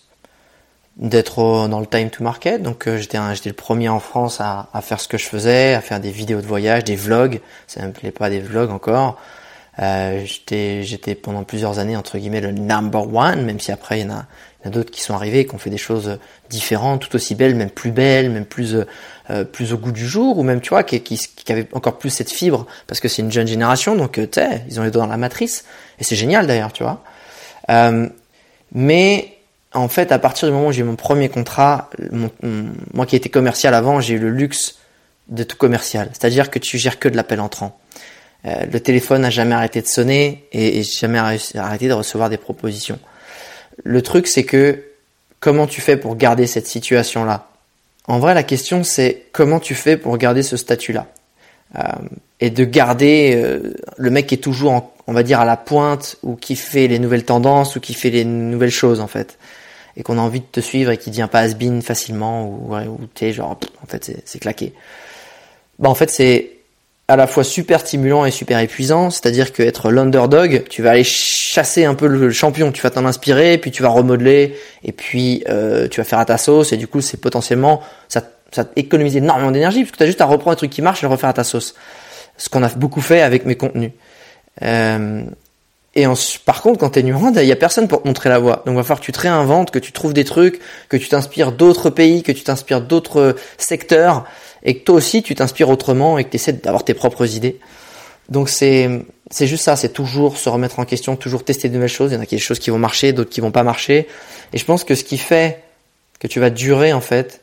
[1.00, 2.62] d'être dans le time to market.
[2.62, 6.00] Donc euh, j'étais le premier en France à, faire ce que je faisais, à faire
[6.00, 7.42] des vidéos de voyage, des vlogs.
[7.68, 9.18] Ça me plaît pas des vlogs encore.
[9.80, 14.08] Euh, j'étais j'étais pendant plusieurs années entre guillemets le number one, même si après il
[14.08, 14.26] y en a,
[14.66, 16.20] a d'autres qui sont arrivés et qui ont fait des choses
[16.50, 18.76] différentes, tout aussi belles, même plus belles, même plus
[19.30, 21.98] euh, plus au goût du jour, ou même tu vois qui, qui, qui avaient encore
[21.98, 24.84] plus cette fibre parce que c'est une jeune génération, donc euh, tu sais, ils ont
[24.84, 25.66] les doigts dans la matrice
[26.00, 27.04] et c'est génial d'ailleurs, tu vois.
[27.70, 28.10] Euh,
[28.72, 29.38] mais
[29.74, 31.90] en fait, à partir du moment où j'ai mon premier contrat,
[32.94, 34.80] moi qui étais commercial avant, j'ai eu le luxe
[35.28, 36.10] de tout commercial.
[36.12, 37.80] C'est-à-dire que tu gères que de l'appel entrant.
[38.46, 42.38] Euh, le téléphone n'a jamais arrêté de sonner et, et jamais arrêté de recevoir des
[42.38, 43.00] propositions.
[43.84, 44.84] Le truc, c'est que
[45.40, 47.48] comment tu fais pour garder cette situation-là?
[48.08, 51.08] En vrai, la question, c'est comment tu fais pour garder ce statut-là?
[51.78, 51.82] Euh,
[52.40, 56.18] et de garder euh, le mec qui est toujours, on va dire, à la pointe
[56.24, 59.38] ou qui fait les nouvelles tendances ou qui fait les nouvelles choses en fait.
[59.98, 63.00] Et qu'on a envie de te suivre et qui devient pas has facilement ou, ou
[63.14, 64.74] t'es genre en fait c'est claqué.
[65.78, 66.52] Bah en fait c'est
[67.10, 71.04] à la fois super stimulant et super épuisant, c'est-à-dire que être l'underdog, tu vas aller
[71.04, 75.44] chasser un peu le champion, tu vas t'en inspirer, puis tu vas remodeler, et puis
[75.50, 79.18] euh, tu vas faire à ta sauce, et du coup c'est potentiellement ça, ça économise
[79.18, 81.12] énormément d'énergie, parce que tu as juste à reprendre un truc qui marche et le
[81.12, 81.74] refaire à ta sauce.
[82.38, 83.92] Ce qu'on a beaucoup fait avec mes contenus.
[84.62, 85.24] Euh,
[85.96, 86.14] et en,
[86.46, 88.62] par contre, quand t'es numéro il y a personne pour te montrer la voie.
[88.66, 91.10] Donc, il va falloir que tu te réinventes, que tu trouves des trucs, que tu
[91.10, 94.26] t'inspires d'autres pays, que tu t'inspires d'autres secteurs,
[94.64, 97.60] et que toi aussi, tu t'inspires autrement et que tu essaies d'avoir tes propres idées.
[98.30, 98.90] Donc, c'est,
[99.32, 102.12] c'est juste ça, c'est toujours se remettre en question, toujours tester de nouvelles choses.
[102.12, 104.08] Il y en a des choses qui vont marcher, d'autres qui vont pas marcher.
[104.54, 105.64] Et je pense que ce qui fait
[106.20, 107.42] que tu vas durer, en fait,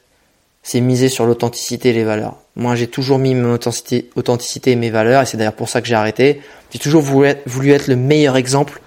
[0.62, 2.36] c'est miser sur l'authenticité et les valeurs.
[2.56, 5.80] Moi, j'ai toujours mis mon authenticité, authenticité et mes valeurs, et c'est d'ailleurs pour ça
[5.80, 6.40] que j'ai arrêté.
[6.72, 7.28] J'ai toujours voulu
[7.70, 8.80] être, le meilleur exemple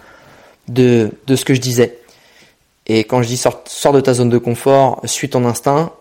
[0.67, 1.97] de, de ce que je disais.
[2.87, 5.93] Et quand je dis sors, sors de ta zone de confort, suis ton instinct,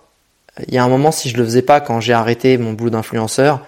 [0.67, 2.91] il y a un moment, si je le faisais pas quand j'ai arrêté mon boulot
[2.91, 3.65] d'influenceur,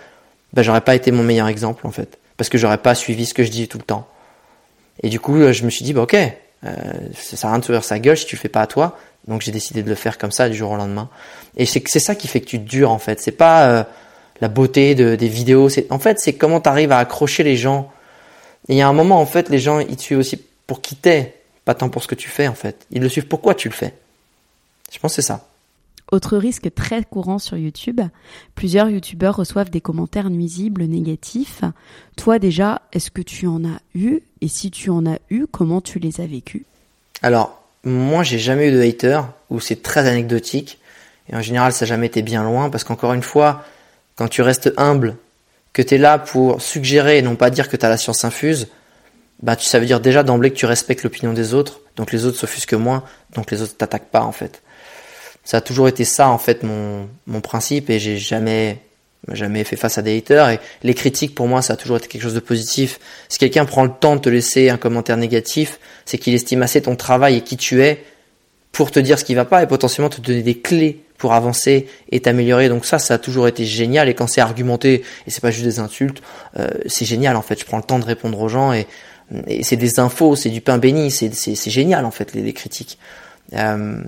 [0.52, 2.18] ben, j'aurais pas été mon meilleur exemple, en fait.
[2.36, 4.08] Parce que j'aurais pas suivi ce que je dis tout le temps.
[5.02, 6.16] Et du coup, je me suis dit, bah, ok,
[6.64, 6.70] Euh,
[7.14, 8.98] ça sert à rien de s'ouvrir sa gueule si tu le fais pas à toi.
[9.26, 11.08] Donc j'ai décidé de le faire comme ça du jour au lendemain.
[11.56, 13.20] Et c'est c'est ça qui fait que tu dures en fait.
[13.20, 13.84] C'est pas euh,
[14.40, 15.68] la beauté de, des vidéos.
[15.68, 17.90] C'est en fait c'est comment tu arrives à accrocher les gens.
[18.68, 20.82] Et il y a un moment en fait les gens ils te suivent aussi pour
[20.82, 22.86] qui t'es, pas tant pour ce que tu fais en fait.
[22.90, 23.94] Ils le suivent pourquoi tu le fais.
[24.92, 25.46] Je pense que c'est ça.
[26.10, 28.00] Autre risque très courant sur YouTube,
[28.56, 31.62] plusieurs youtubeurs reçoivent des commentaires nuisibles, négatifs.
[32.16, 34.20] Toi déjà, est-ce que tu en as eu?
[34.40, 36.62] Et si tu en as eu, comment tu les as vécus?
[37.22, 39.20] Alors, moi j'ai jamais eu de hater,
[39.50, 40.78] ou c'est très anecdotique.
[41.28, 43.64] Et en général, ça n'a jamais été bien loin, parce qu'encore une fois,
[44.16, 45.16] quand tu restes humble,
[45.72, 48.24] que tu es là pour suggérer et non pas dire que tu as la science
[48.24, 48.66] infuse,
[49.42, 52.36] bah ça veut dire déjà d'emblée que tu respectes l'opinion des autres, donc les autres
[52.36, 54.60] s'offusquent moins, donc les autres t'attaquent pas en fait
[55.44, 58.80] ça a toujours été ça en fait mon, mon principe et j'ai jamais
[59.32, 62.08] jamais fait face à des haters et les critiques pour moi ça a toujours été
[62.08, 62.98] quelque chose de positif.
[63.28, 66.82] Si quelqu'un prend le temps de te laisser un commentaire négatif, c'est qu'il estime assez
[66.82, 68.04] ton travail et qui tu es
[68.72, 71.86] pour te dire ce qui va pas et potentiellement te donner des clés pour avancer
[72.10, 72.68] et t'améliorer.
[72.68, 74.08] Donc ça, ça a toujours été génial.
[74.08, 76.22] Et quand c'est argumenté et c'est pas juste des insultes,
[76.58, 77.60] euh, c'est génial en fait.
[77.60, 78.86] Je prends le temps de répondre aux gens et,
[79.62, 82.98] c'est des infos, c'est du pain béni, c'est génial en fait les, les critiques.
[83.52, 84.02] Euh,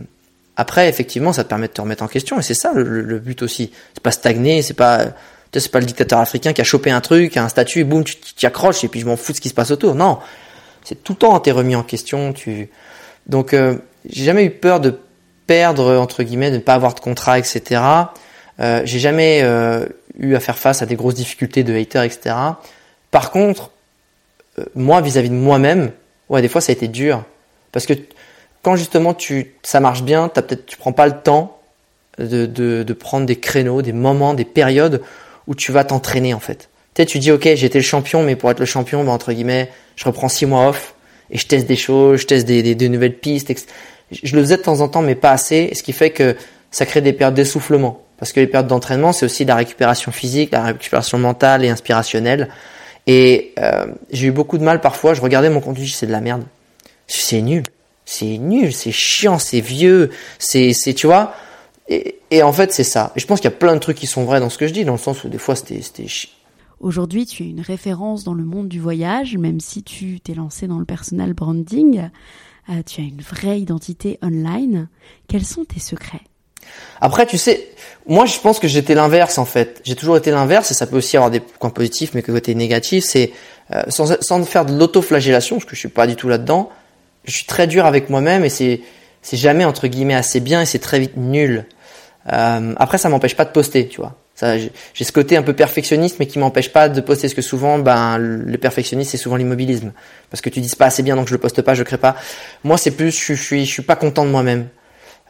[0.63, 3.43] après, effectivement, ça te permet de te remettre en question, et c'est ça le, but
[3.43, 3.73] aussi.
[3.95, 5.07] C'est pas stagner, c'est pas,
[5.53, 8.15] c'est pas le dictateur africain qui a chopé un truc, un statut, et boum, tu
[8.15, 9.97] t'y accroches, et puis je m'en fous de ce qui se passe autour.
[9.97, 10.21] Non,
[10.85, 12.33] c'est tout le temps t'es remis en question.
[13.27, 13.77] Donc, euh,
[14.09, 15.01] j'ai jamais eu peur de
[15.49, 17.83] perdre entre guillemets, de ne pas avoir de contrat, etc.
[18.61, 19.85] Euh, j'ai jamais euh,
[20.17, 22.37] eu à faire face à des grosses difficultés de haters, etc.
[23.11, 23.73] Par contre,
[24.77, 25.91] moi, vis-à-vis -vis de moi-même,
[26.29, 27.25] ouais, des fois, ça a été dur,
[27.73, 27.95] parce que
[28.63, 31.59] quand justement tu, ça marche bien, as peut-être, tu prends pas le temps
[32.19, 35.03] de, de, de, prendre des créneaux, des moments, des périodes
[35.47, 36.69] où tu vas t'entraîner en fait.
[36.95, 39.33] Tu tu dis ok, j'ai été le champion, mais pour être le champion, bah, entre
[39.33, 40.95] guillemets, je reprends six mois off
[41.31, 43.53] et je teste des choses, je teste des, des, des nouvelles pistes.
[44.11, 46.37] Je le faisais de temps en temps, mais pas assez, ce qui fait que
[46.71, 48.03] ça crée des périodes d'essoufflement.
[48.19, 51.71] Parce que les périodes d'entraînement, c'est aussi de la récupération physique, la récupération mentale et
[51.71, 52.51] inspirationnelle.
[53.07, 55.15] Et euh, j'ai eu beaucoup de mal parfois.
[55.15, 56.45] Je regardais mon contenu, c'est de la merde.
[57.09, 57.65] C'est nul
[58.13, 61.35] c'est nul, c'est chiant, c'est vieux, c'est, c'est, tu vois.
[61.89, 63.13] Et, et, en fait, c'est ça.
[63.17, 64.67] Et je pense qu'il y a plein de trucs qui sont vrais dans ce que
[64.67, 66.31] je dis, dans le sens où des fois c'était, c'était chiant.
[66.81, 70.67] Aujourd'hui, tu es une référence dans le monde du voyage, même si tu t'es lancé
[70.67, 72.11] dans le personal branding.
[72.69, 74.89] Euh, tu as une vraie identité online.
[75.29, 76.23] Quels sont tes secrets?
[77.01, 77.71] Après, tu sais,
[78.07, 79.81] moi je pense que j'étais l'inverse en fait.
[79.85, 82.55] J'ai toujours été l'inverse et ça peut aussi avoir des points positifs, mais que côté
[82.55, 83.33] négatif, c'est
[83.73, 86.71] euh, sans, sans faire de l'autoflagellation, parce que je suis pas du tout là-dedans
[87.25, 88.81] je suis très dur avec moi-même et c'est
[89.23, 91.67] c'est jamais entre guillemets assez bien et c'est très vite nul.
[92.33, 94.17] Euh, après, ça m'empêche pas de poster, tu vois.
[94.35, 97.29] Ça, j'ai ce côté un peu perfectionniste, mais qui m'empêche pas de poster.
[97.29, 99.93] Parce que souvent, ben, le perfectionniste, c'est souvent l'immobilisme,
[100.31, 102.17] parce que tu dis pas assez bien, donc je le poste pas, je crée pas.
[102.65, 104.69] Moi, c'est plus, je, je suis, je suis pas content de moi-même,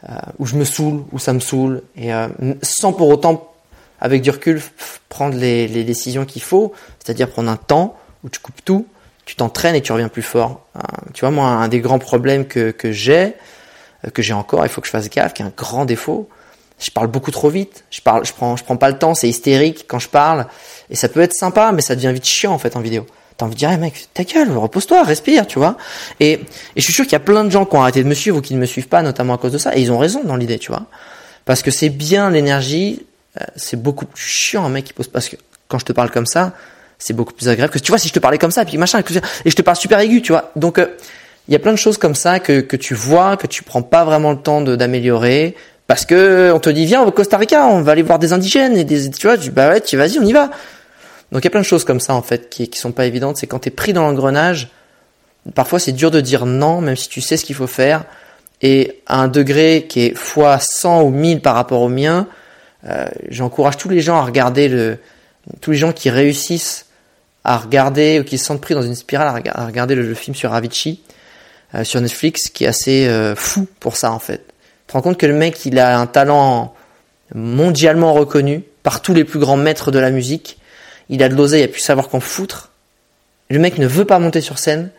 [0.09, 2.27] euh, ou je me saoule, ou ça me saoule, et euh,
[2.61, 3.53] sans pour autant,
[3.99, 4.61] avec du recul,
[5.09, 8.87] prendre les, les décisions qu'il faut, c'est-à-dire prendre un temps où tu coupes tout,
[9.25, 10.65] tu t'entraînes et tu reviens plus fort.
[10.75, 10.81] Euh,
[11.13, 13.35] tu vois, moi, un des grands problèmes que, que j'ai,
[14.05, 16.29] euh, que j'ai encore, il faut que je fasse gaffe, qui est un grand défaut,
[16.79, 17.85] je parle beaucoup trop vite.
[17.89, 20.47] Je parle, je prends, je prends pas le temps, c'est hystérique quand je parle.
[20.89, 23.05] Et ça peut être sympa, mais ça devient vite chiant, en fait, en vidéo.
[23.37, 25.77] T'as envie de dire, mec, ta gueule, repose-toi, respire, tu vois.
[26.19, 26.41] Et, et
[26.75, 28.37] je suis sûr qu'il y a plein de gens qui ont arrêté de me suivre
[28.37, 29.75] ou qui ne me suivent pas, notamment à cause de ça.
[29.75, 30.85] Et ils ont raison dans l'idée, tu vois.
[31.45, 33.05] Parce que c'est bien l'énergie,
[33.39, 35.35] euh, c'est beaucoup plus chiant, un mec qui pose, parce que
[35.67, 36.53] quand je te parle comme ça,
[37.03, 39.01] c'est beaucoup plus agréable que tu vois si je te parlais comme ça puis machin
[39.45, 40.51] et je te parle super aigu tu vois.
[40.55, 40.87] Donc euh,
[41.49, 43.81] il y a plein de choses comme ça que, que tu vois que tu prends
[43.81, 47.81] pas vraiment le temps d'améliorer parce que on te dit viens au Costa Rica on
[47.81, 50.23] va aller voir des indigènes et des tu vois tu bah ouais tu vas-y on
[50.23, 50.49] y va.
[51.33, 53.05] Donc il y a plein de choses comme ça en fait qui qui sont pas
[53.05, 53.35] évidentes.
[53.35, 54.69] C'est quand tu es pris dans l'engrenage
[55.55, 58.05] parfois c'est dur de dire non même si tu sais ce qu'il faut faire.
[58.61, 62.27] Et à un degré qui est fois 100 ou 1000 par rapport au mien
[62.87, 64.95] euh, j'encourage tous les gens à regarder
[65.59, 66.85] tous les gens qui réussissent
[67.43, 70.53] à regarder ou qui se sentent pris dans une spirale à regarder le, film sur
[70.53, 71.01] Avicii
[71.75, 74.45] euh, sur Netflix qui est assez euh, fou pour ça en fait.
[74.87, 76.73] Tu te rends compte que le mec il a un talent
[77.33, 80.57] mondialement reconnu par tous les plus grands maîtres de la musique.
[81.09, 82.71] Il a de l'oseille, il a pu savoir qu'en foutre.
[83.49, 84.91] Le mec ne veut pas monter sur scène.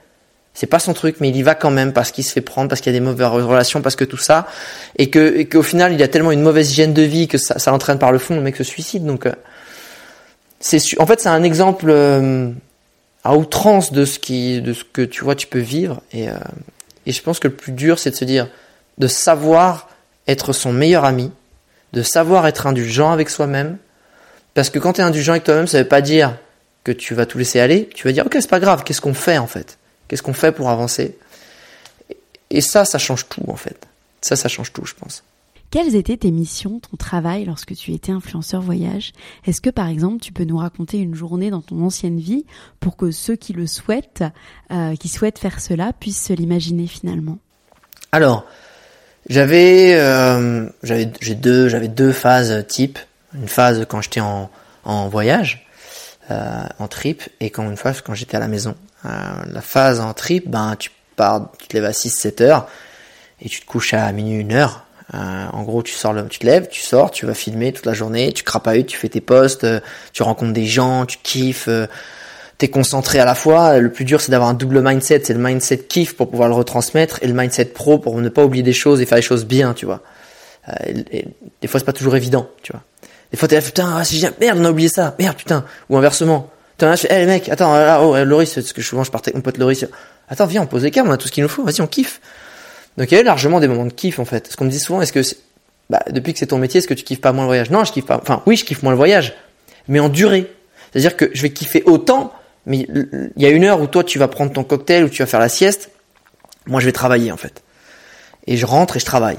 [0.52, 2.68] C'est pas son truc, mais il y va quand même parce qu'il se fait prendre,
[2.68, 4.46] parce qu'il y a des mauvaises relations, parce que tout ça,
[4.96, 7.72] et que qu'au final il a tellement une mauvaise hygiène de vie que ça, ça
[7.72, 9.04] l'entraîne par le fond, le mec se suicide.
[9.04, 9.32] Donc euh,
[10.98, 12.50] en fait c'est un exemple euh,
[13.22, 16.02] à outrance de ce qui de ce que tu vois tu peux vivre.
[16.12, 16.34] Et euh,
[17.06, 18.48] et je pense que le plus dur c'est de se dire
[18.98, 19.88] de savoir
[20.26, 21.30] être son meilleur ami,
[21.92, 23.78] de savoir être indulgent avec soi-même.
[24.54, 26.36] Parce que quand tu es indulgent avec toi-même, ça veut pas dire
[26.84, 29.14] que tu vas tout laisser aller, tu vas dire OK, c'est pas grave, qu'est-ce qu'on
[29.14, 29.78] fait en fait?
[30.06, 31.16] Qu'est-ce qu'on fait pour avancer?
[32.50, 33.76] Et ça, ça change tout en fait.
[34.20, 35.24] Ça, ça change tout, je pense.
[35.74, 39.12] Quelles étaient tes missions, ton travail lorsque tu étais influenceur voyage?
[39.44, 42.46] Est-ce que par exemple tu peux nous raconter une journée dans ton ancienne vie
[42.78, 44.22] pour que ceux qui le souhaitent,
[44.70, 47.38] euh, qui souhaitent faire cela, puissent se l'imaginer finalement?
[48.12, 48.46] Alors,
[49.28, 53.00] j'avais, euh, deux, j'avais deux phases type.
[53.34, 55.66] Une phase quand j'étais en, voyage,
[56.30, 58.76] euh, en trip, et quand une phase quand j'étais à la maison.
[59.02, 62.68] La phase en trip, ben tu pars, tu te lèves à 6-7 heures
[63.40, 64.83] et tu te couches à minuit, une heure.
[65.12, 67.84] Euh, en gros, tu sors, le, tu te lèves, tu sors, tu vas filmer toute
[67.84, 69.80] la journée, tu crapahutes, tu fais tes posts, euh,
[70.12, 71.86] tu rencontres des gens, tu kiffes, euh,
[72.56, 73.78] t'es concentré à la fois.
[73.78, 75.22] Le plus dur, c'est d'avoir un double mindset.
[75.24, 78.44] C'est le mindset kiff pour pouvoir le retransmettre et le mindset pro pour ne pas
[78.44, 80.00] oublier des choses et faire les choses bien, tu vois.
[80.68, 81.26] Euh, et,
[81.60, 82.82] des fois, c'est pas toujours évident, tu vois.
[83.30, 85.64] Des fois, t'es là, putain, ah, si merde, on a oublié ça, merde, putain.
[85.90, 86.50] Ou inversement.
[86.72, 89.10] Putain, là, je fais, hey, les mecs, attends, là, oh, Loris, parce que souvent, je
[89.10, 89.84] partais mon pote Loris.
[90.30, 91.86] Attends, viens, on pose les câbles, on a tout ce qu'il nous faut, vas-y, on
[91.86, 92.20] kiffe.
[92.96, 94.48] Donc il y avait largement des moments de kiff en fait.
[94.50, 95.20] Ce qu'on me dit souvent, est-ce que
[95.90, 97.70] bah, depuis que c'est ton métier, est-ce que tu kiffes pas moins le voyage?
[97.70, 98.18] Non, je kiffe pas.
[98.20, 99.34] Enfin, oui, je kiffe moins le voyage,
[99.88, 100.50] mais en durée.
[100.92, 102.32] C'est-à-dire que je vais kiffer autant,
[102.66, 105.22] mais il y a une heure où toi tu vas prendre ton cocktail ou tu
[105.22, 105.90] vas faire la sieste.
[106.66, 107.62] Moi, je vais travailler en fait.
[108.46, 109.38] Et je rentre et je travaille.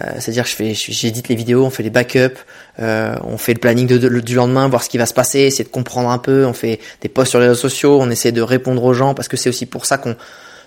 [0.00, 2.38] Euh, c'est-à-dire que j'édite les vidéos, on fait les backups,
[2.80, 5.70] euh, on fait le planning du lendemain, voir ce qui va se passer, essayer de
[5.70, 6.44] comprendre un peu.
[6.44, 9.28] On fait des posts sur les réseaux sociaux, on essaie de répondre aux gens parce
[9.28, 10.16] que c'est aussi pour ça qu'on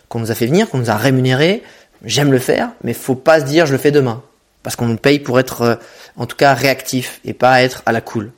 [0.08, 1.62] qu'on nous a fait venir, qu'on nous a rémunéré
[2.04, 4.24] j'aime le faire, mais faut pas se dire je le fais demain.
[4.64, 5.76] Parce qu'on nous paye pour être, euh,
[6.18, 8.32] en tout cas, réactif et pas être à la cool.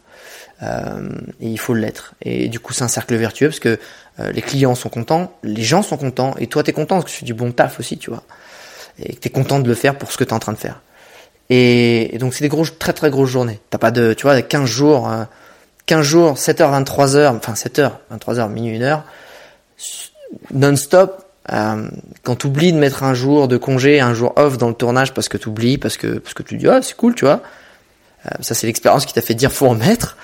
[0.61, 2.13] Euh, et il faut l'être.
[2.21, 3.79] Et du coup, c'est un cercle vertueux parce que
[4.19, 7.09] euh, les clients sont contents, les gens sont contents, et toi, t'es content parce que
[7.09, 8.23] tu fais du bon taf aussi, tu vois.
[8.99, 10.81] Et que t'es content de le faire pour ce que t'es en train de faire.
[11.49, 13.59] Et, donc, c'est des grosses, très très grosses journées.
[13.71, 15.11] T'as pas de, tu vois, 15 jours,
[15.87, 19.01] 15 jours, 7h, 23h, enfin 7h, 23h, minuit, 1h,
[20.53, 21.20] non-stop,
[21.51, 21.89] euh,
[22.23, 25.13] quand tu oublies de mettre un jour de congé, un jour off dans le tournage
[25.13, 27.41] parce que tu oublies, parce que, parce que tu dis, ah, c'est cool, tu vois.
[28.25, 30.17] Euh, ça, c'est l'expérience qui t'a fait dire faut en mettre.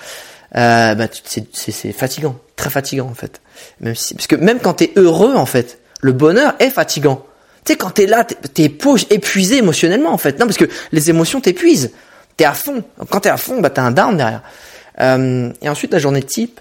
[0.56, 1.08] Euh, bah,
[1.52, 3.40] c'est fatigant, très fatigant en fait.
[3.80, 7.26] Même si, parce que même quand t'es heureux en fait, le bonheur est fatigant.
[7.64, 8.76] Tu sais, quand t'es là, t'es es
[9.10, 10.38] épuisé émotionnellement en fait.
[10.38, 11.90] Non, parce que les émotions t'épuisent.
[12.36, 12.82] T'es à fond.
[13.10, 14.42] Quand t'es à fond, bah t'as un down derrière.
[15.60, 16.60] Et ensuite, la journée type,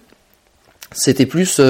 [0.92, 1.62] c'était plus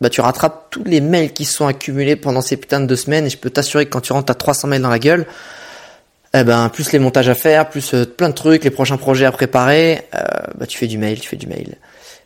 [0.00, 3.26] bah tu rattrapes tous les mails qui sont accumulés pendant ces putains de deux semaines
[3.26, 5.26] et je peux t'assurer que quand tu rentres à 300 mails dans la gueule,
[6.32, 9.26] eh ben plus les montages à faire, plus euh, plein de trucs, les prochains projets
[9.26, 10.20] à préparer, euh,
[10.54, 11.76] bah tu fais du mail, tu fais du mail.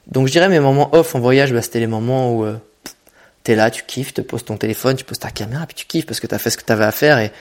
[0.07, 2.57] Donc je dirais mes moments off en voyage, bah, c'était les moments où euh,
[3.43, 6.07] t'es là, tu kiffes, tu poses ton téléphone, tu poses ta caméra, puis tu kiffes
[6.07, 7.33] parce que t'as fait ce que t'avais à faire et,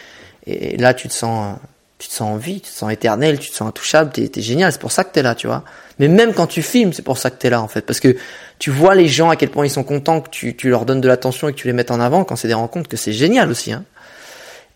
[0.47, 1.57] et là tu te sens
[1.97, 4.41] tu te sens en vie, tu te sens éternel, tu te sens intouchable, t'es es
[4.41, 5.63] génial, c'est pour ça que t'es là, tu vois.
[5.99, 8.17] Mais même quand tu filmes, c'est pour ça que t'es là en fait, parce que
[8.59, 11.07] tu vois les gens à quel point ils sont contents que tu, leur donnes de
[11.07, 13.49] l'attention et que tu les mettes en avant quand c'est des rencontres, que c'est génial
[13.49, 13.71] aussi.
[13.73, 13.83] Hein.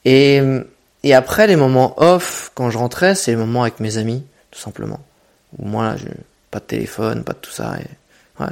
[0.06, 0.42] Et,
[1.14, 5.00] après les moments off, quand je rentrais, c'est les moments avec mes amis, tout simplement.
[5.58, 5.96] Où moi, là,
[6.52, 7.78] pas de téléphone, pas de tout ça.
[7.80, 8.50] Et, ouais.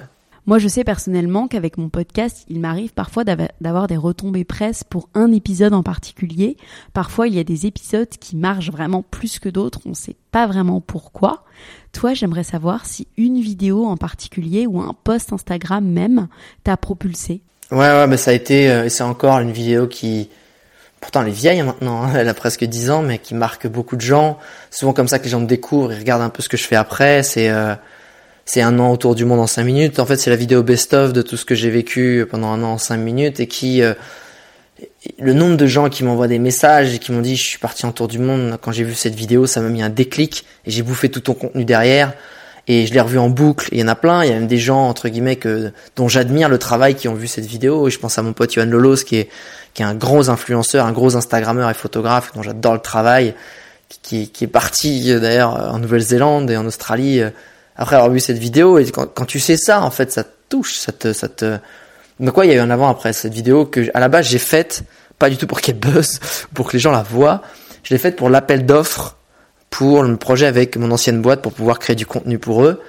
[0.47, 5.10] Moi, je sais personnellement qu'avec mon podcast, il m'arrive parfois d'avoir des retombées presse pour
[5.15, 6.55] un épisode en particulier.
[6.93, 9.79] Parfois, il y a des épisodes qui marchent vraiment plus que d'autres.
[9.88, 11.45] On ne sait pas vraiment pourquoi.
[11.93, 16.27] Toi, j'aimerais savoir si une vidéo en particulier ou un post Instagram même
[16.63, 17.41] t'a propulsé.
[17.71, 20.29] Ouais, ouais, mais ça a été, euh, c'est encore une vidéo qui,
[21.01, 22.12] pourtant elle est vieille maintenant, hein.
[22.15, 24.38] elle a presque 10 ans, mais qui marque beaucoup de gens.
[24.69, 26.65] Souvent comme ça que les gens me découvrent, ils regardent un peu ce que je
[26.65, 27.23] fais après.
[27.23, 27.73] C'est euh,
[28.45, 29.99] c'est un an autour du monde en cinq minutes.
[29.99, 32.73] En fait, c'est la vidéo best-of de tout ce que j'ai vécu pendant un an
[32.73, 33.95] en cinq minutes et qui, euh,
[35.19, 37.86] le nombre de gens qui m'envoient des messages et qui m'ont dit je suis parti
[37.86, 40.71] en tour du monde quand j'ai vu cette vidéo, ça m'a mis un déclic et
[40.71, 42.13] j'ai bouffé tout ton contenu derrière
[42.67, 43.67] et je l'ai revu en boucle.
[43.71, 44.23] Il y en a plein.
[44.23, 47.13] Il y a même des gens entre guillemets que dont j'admire le travail qui ont
[47.13, 47.88] vu cette vidéo.
[47.88, 49.29] Et je pense à mon pote Yohan Lolos qui est
[49.73, 53.36] qui est un gros influenceur, un gros Instagrammeur et photographe dont j'adore le travail,
[54.01, 57.21] qui, qui est parti d'ailleurs en Nouvelle-Zélande et en Australie
[57.75, 60.75] après avoir vu cette vidéo et quand, tu sais ça en fait ça te touche
[60.75, 61.57] ça te ça te
[62.19, 64.27] mais quoi il y a eu un avant après cette vidéo que à la base
[64.27, 64.85] j'ai faite
[65.19, 66.19] pas du tout pour qu'elle buzz
[66.53, 67.41] pour que les gens la voient.
[67.83, 69.17] Je l'ai faite pour l'appel d'offres
[69.69, 72.81] pour le projet avec mon ancienne boîte pour pouvoir créer du contenu pour eux.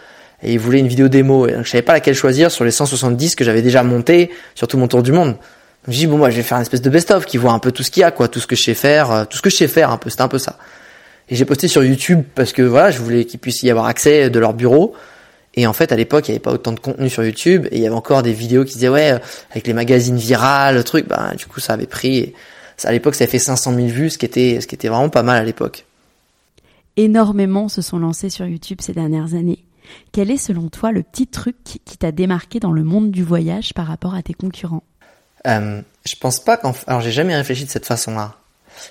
[0.43, 1.47] Et ils voulaient une vidéo démo.
[1.47, 4.69] Et donc je savais pas laquelle choisir sur les 170 que j'avais déjà monté sur
[4.69, 5.31] tout mon tour du monde.
[5.31, 5.39] Donc
[5.89, 7.59] j'ai dit bon moi je vais faire une espèce de best of qui voit un
[7.59, 9.37] peu tout ce qu'il y a quoi tout ce que je sais faire euh, tout
[9.37, 10.59] ce que je sais faire un peu c'était un peu ça
[11.29, 14.31] et j'ai posté sur YouTube parce que voilà, je voulais qu'ils puissent y avoir accès
[14.31, 14.95] de leur bureau.
[15.55, 17.77] Et en fait, à l'époque, il n'y avait pas autant de contenu sur YouTube et
[17.77, 19.19] il y avait encore des vidéos qui disaient ouais,
[19.51, 21.09] avec les magazines virales, le truc.
[21.09, 22.35] Bah, du coup, ça avait pris.
[22.77, 24.89] Ça, à l'époque, ça avait fait 500 000 vues, ce qui était, ce qui était
[24.89, 25.87] vraiment pas mal à l'époque.
[26.97, 29.65] Énormément se sont lancés sur YouTube ces dernières années.
[30.13, 33.73] Quel est selon toi le petit truc qui t'a démarqué dans le monde du voyage
[33.73, 34.83] par rapport à tes concurrents?
[35.47, 38.37] Euh, je pense pas qu'en, alors j'ai jamais réfléchi de cette façon-là.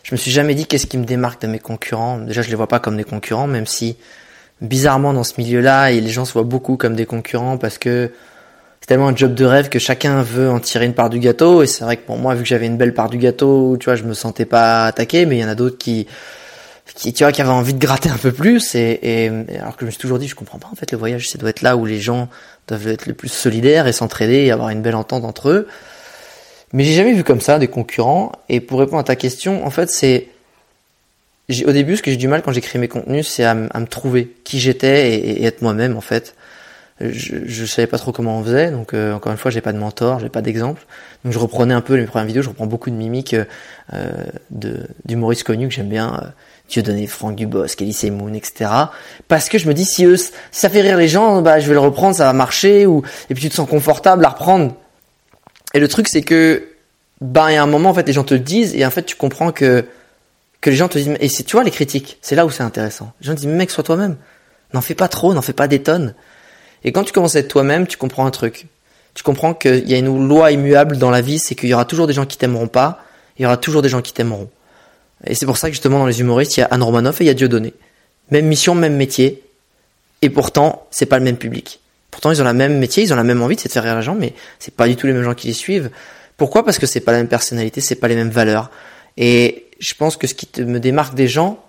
[0.04, 2.20] Je me suis jamais dit qu'est-ce qui me démarque de mes concurrents.
[2.20, 3.98] Déjà, je les vois pas comme des concurrents, même si
[4.62, 8.12] bizarrement dans ce milieu-là, les gens se voient beaucoup comme des concurrents parce que
[8.86, 11.64] c'est tellement un job de rêve que chacun veut en tirer une part du gâteau.
[11.64, 13.86] Et c'est vrai que pour moi, vu que j'avais une belle part du gâteau, tu
[13.86, 16.08] vois, je me sentais pas attaqué, mais il y en a d'autres qui,
[16.86, 18.76] tu vois, qui avaient envie de gratter un peu plus.
[18.76, 21.00] Et, et, alors que je me suis toujours dit, je comprends pas en fait le
[21.00, 22.30] voyage, ça doit être là où les gens
[22.68, 25.68] doivent être le plus solidaires et s'entraider et avoir une belle entente entre eux.
[26.76, 28.34] Mais j'ai jamais vu comme ça des concurrents.
[28.50, 30.28] Et pour répondre à ta question, en fait, c'est
[31.66, 34.36] au début, ce que j'ai du mal quand j'écris mes contenus, c'est à, me trouver
[34.44, 36.36] qui j'étais et, et, être moi-même en fait.
[37.00, 39.72] Je, je savais pas trop comment on faisait, donc euh, encore une fois, j'ai pas
[39.72, 40.86] de mentor, j'ai pas d'exemple.
[41.24, 43.36] Donc je reprenais un peu les premières vidéos, je reprends beaucoup de mimiques
[43.94, 44.12] euh,
[44.50, 46.28] de d'humoristes connus que j'aime bien, euh,
[46.68, 48.70] Dieudonné, Franck Dubosc, Kelly Moon, etc.
[49.30, 50.18] Parce que je me dis si eux,
[50.52, 53.34] ça fait rire les gens, bah je vais le reprendre, ça va marcher, ou et
[53.34, 54.76] puis tu te sens confortable à reprendre.
[55.76, 56.70] Et le truc c'est que
[57.20, 58.90] bah il y a un moment en fait les gens te le disent et en
[58.90, 59.86] fait tu comprends que
[60.62, 62.64] que les gens te disent et c'est tu vois les critiques, c'est là où c'est
[62.64, 63.12] intéressant.
[63.20, 64.16] Les gens disent mec sois toi-même,
[64.74, 66.16] n'en fais pas trop, n'en fais pas des tonnes.
[66.86, 68.68] Et quand tu commences à être toi-même, tu comprends un truc.
[69.16, 71.86] Tu comprends qu'il y a une loi immuable dans la vie, c'est qu'il y aura
[71.86, 73.04] toujours des gens qui t'aimeront pas,
[73.38, 74.50] il y aura toujours des gens qui t'aimeront.
[75.26, 77.26] Et c'est pour ça que justement dans les humoristes, il y a Anne Romanoff et
[77.26, 77.74] il y a Dieudonné.
[78.32, 79.44] Même mission, même métier.
[80.22, 81.82] Et pourtant, c'est pas le même public.
[82.16, 83.98] Pourtant, ils ont la même métier, ils ont la même envie, c'est de faire rire
[83.98, 85.90] les gens, mais c'est pas du tout les mêmes gens qui les suivent.
[86.38, 86.64] Pourquoi?
[86.64, 88.72] Parce que c'est pas la même personnalité, c'est pas les mêmes valeurs.
[89.18, 91.62] Et je pense que ce qui me démarque des gens,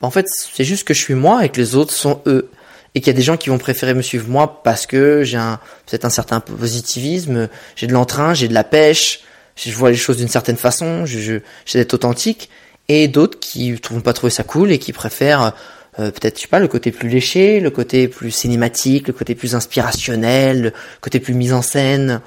[0.00, 2.50] en fait, c'est juste que je suis moi et que les autres sont eux
[2.96, 5.36] et qu'il y a des gens qui vont préférer me suivre moi parce que j'ai
[5.36, 9.20] un peut-être un certain positivisme, j'ai de l'entrain, j'ai de la pêche,
[9.54, 12.50] je vois les choses d'une certaine façon, je, je j'essaie d'être authentique,
[12.88, 15.54] et d'autres qui vont pas trouver ça cool et qui préfèrent
[15.98, 19.34] euh, peut-être je sais pas le côté plus léché, le côté plus cinématique, le côté
[19.34, 22.20] plus inspirationnel, le côté plus mise en scène.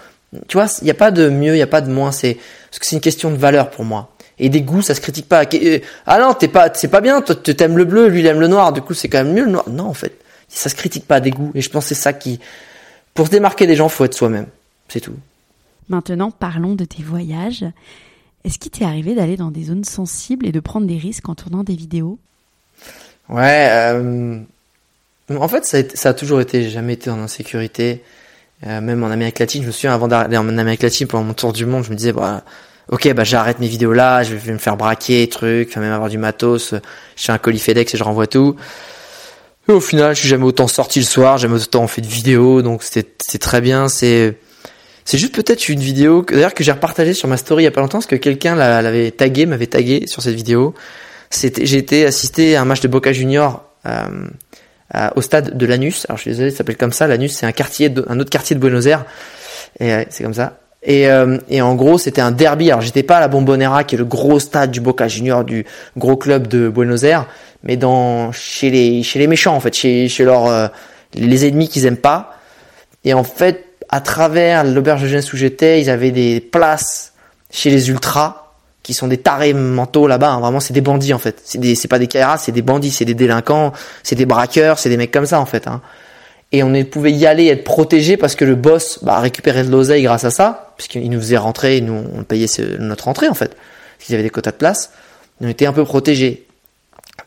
[0.48, 2.36] Tu vois, il n'y a pas de mieux, il n'y a pas de moins, c'est
[2.70, 4.16] parce que c'est une question de valeur pour moi.
[4.38, 5.46] Et des goûts, ça se critique pas.
[5.54, 7.22] Euh, ah non, t'es pas, c'est pas bien.
[7.22, 8.74] Toi, t'aimes le bleu, lui il aime le noir.
[8.74, 9.70] Du coup, c'est quand même mieux le noir.
[9.70, 11.52] Non, en fait, ça se critique pas des goûts.
[11.56, 12.40] Et je pense c'est ça qui,
[13.14, 14.48] pour se démarquer des gens, faut être soi-même.
[14.90, 15.16] C'est tout.
[15.88, 17.66] Maintenant, parlons de tes voyages.
[18.44, 21.36] Est-ce qu'il t'est arrivé d'aller dans des zones sensibles et de prendre des risques en
[21.36, 22.20] tournant des vidéos?
[23.30, 23.70] Ouais.
[23.72, 24.40] Euh...
[25.30, 25.66] En fait,
[25.96, 28.04] ça a, toujours été, j'ai jamais été en insécurité.
[28.66, 31.34] Euh, même en Amérique latine, je me souviens avant d'aller en Amérique latine pendant mon
[31.34, 32.44] tour du monde, je me disais, bah,
[32.90, 36.20] ok, bah j'arrête mes vidéos là, je vais me faire braquer, truc, même avoir du
[36.20, 36.76] matos.
[37.16, 38.56] Je fais un colis FedEx et je renvoie tout.
[39.68, 42.62] Et au final, je suis jamais autant sorti le soir, jamais autant fait de vidéos,
[42.62, 43.88] donc c'est très bien.
[43.90, 44.38] C'est
[45.06, 47.72] c'est juste peut-être une vidéo d'ailleurs que j'ai repartagée sur ma story il y a
[47.72, 50.74] pas longtemps parce que quelqu'un l'avait tagué, m'avait tagué sur cette vidéo.
[51.32, 56.06] J'ai été assister à un match de Boca Junior euh, au stade de Lanus.
[56.08, 57.08] Alors je suis désolé, ça s'appelle comme ça.
[57.08, 59.06] Lanus, c'est un quartier, de, un autre quartier de Buenos Aires.
[59.80, 60.60] Et c'est comme ça.
[60.86, 62.70] Et, euh, et, en gros, c'était un derby.
[62.70, 65.66] Alors, j'étais pas à la Bombonera, qui est le gros stade du Boca Junior, du
[65.98, 67.26] gros club de Buenos Aires,
[67.64, 70.68] mais dans chez les chez les méchants en fait, chez chez leurs euh,
[71.16, 72.38] les ennemis qu'ils aiment pas.
[73.04, 77.14] Et en fait, à travers l'auberge de jeunesse où j'étais, ils avaient des places
[77.50, 78.45] chez les ultras
[78.86, 80.30] qui sont des tarés mentaux là-bas.
[80.30, 80.40] Hein.
[80.40, 81.42] Vraiment, c'est des bandits en fait.
[81.44, 83.74] C'est des c'est pas des KRA, c'est des bandits, c'est des délinquants,
[84.04, 85.66] c'est des braqueurs, c'est des mecs comme ça en fait.
[85.66, 85.82] Hein.
[86.52, 90.04] Et on pouvait y aller, être protégé parce que le boss bah, récupérait de l'oseille
[90.04, 92.46] grâce à ça, puisqu'il nous faisait rentrer, et nous on payait
[92.78, 94.92] notre entrée en fait, parce qu'ils avaient des quotas de place.
[95.42, 96.46] On était un peu protégés.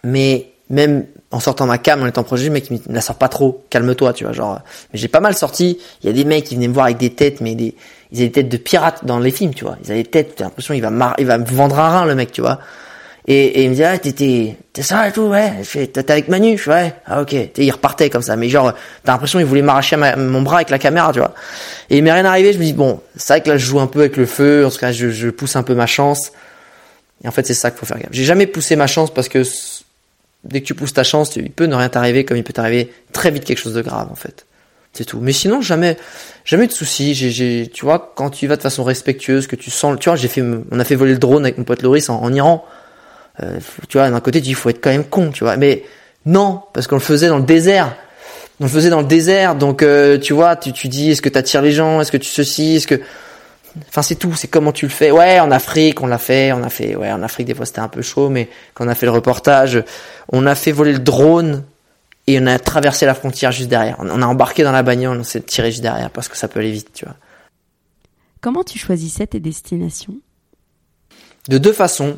[0.04, 3.16] Mais même en sortant ma cam, en étant protégé, le mec il me la sort
[3.16, 4.60] pas trop, calme-toi, tu vois, genre.
[4.92, 5.80] Mais j'ai pas mal sorti.
[6.04, 7.74] Il y a des mecs qui venaient me voir avec des têtes, mais des,
[8.12, 9.76] ils avaient des têtes de pirates dans les films, tu vois.
[9.84, 12.40] Ils avaient des têtes, t'as l'impression il va me vendre un rein le mec, tu
[12.40, 12.60] vois.
[13.30, 15.52] Et, et il me dit ah t'es ça et tout ouais.
[15.70, 16.94] t'es avec Manu, je fais, ouais.
[17.04, 17.36] Ah ok.
[17.58, 18.72] il repartait comme ça, mais genre
[19.04, 21.34] t'as l'impression il voulait m'arracher mon bras avec la caméra, tu vois.
[21.90, 22.54] Et il m'est rien arrivé.
[22.54, 24.64] Je me dis bon, c'est vrai que là je joue un peu avec le feu.
[24.64, 26.32] En tout cas, je, je pousse un peu ma chance.
[27.22, 28.08] Et en fait, c'est ça qu'il faut faire gaffe.
[28.12, 29.42] J'ai jamais poussé ma chance parce que
[30.44, 32.90] dès que tu pousses ta chance, il peut ne rien t'arriver comme il peut t'arriver
[33.12, 34.46] très vite quelque chose de grave en fait.
[35.20, 35.96] Mais sinon, jamais,
[36.44, 37.68] jamais de soucis.
[37.72, 40.42] Tu vois, quand tu vas de façon respectueuse, que tu sens, tu vois, j'ai fait,
[40.42, 42.64] on a fait voler le drone avec mon pote Loris en, Iran.
[43.42, 45.56] Euh, tu vois, d'un côté, tu dis, il faut être quand même con, tu vois.
[45.56, 45.84] Mais
[46.26, 47.94] non, parce qu'on le faisait dans le désert.
[48.60, 51.28] On le faisait dans le désert, donc euh, tu vois, tu, tu dis, est-ce que
[51.28, 53.00] tu attires les gens, est-ce que tu ceci, est-ce que
[53.88, 54.34] Enfin, c'est tout.
[54.34, 55.10] C'est comment tu le fais.
[55.10, 56.52] Ouais, en Afrique, on l'a fait.
[56.52, 56.96] On a fait.
[56.96, 59.12] Ouais, en Afrique, des fois, c'était un peu chaud, mais quand on a fait le
[59.12, 59.82] reportage,
[60.30, 61.64] on a fait voler le drone
[62.28, 63.96] et on a traversé la frontière juste derrière.
[63.98, 66.60] On a embarqué dans la bagnole, on s'est tiré juste derrière parce que ça peut
[66.60, 67.16] aller vite, tu vois.
[68.40, 70.14] Comment tu choisissais tes destinations?
[71.48, 72.16] De deux façons.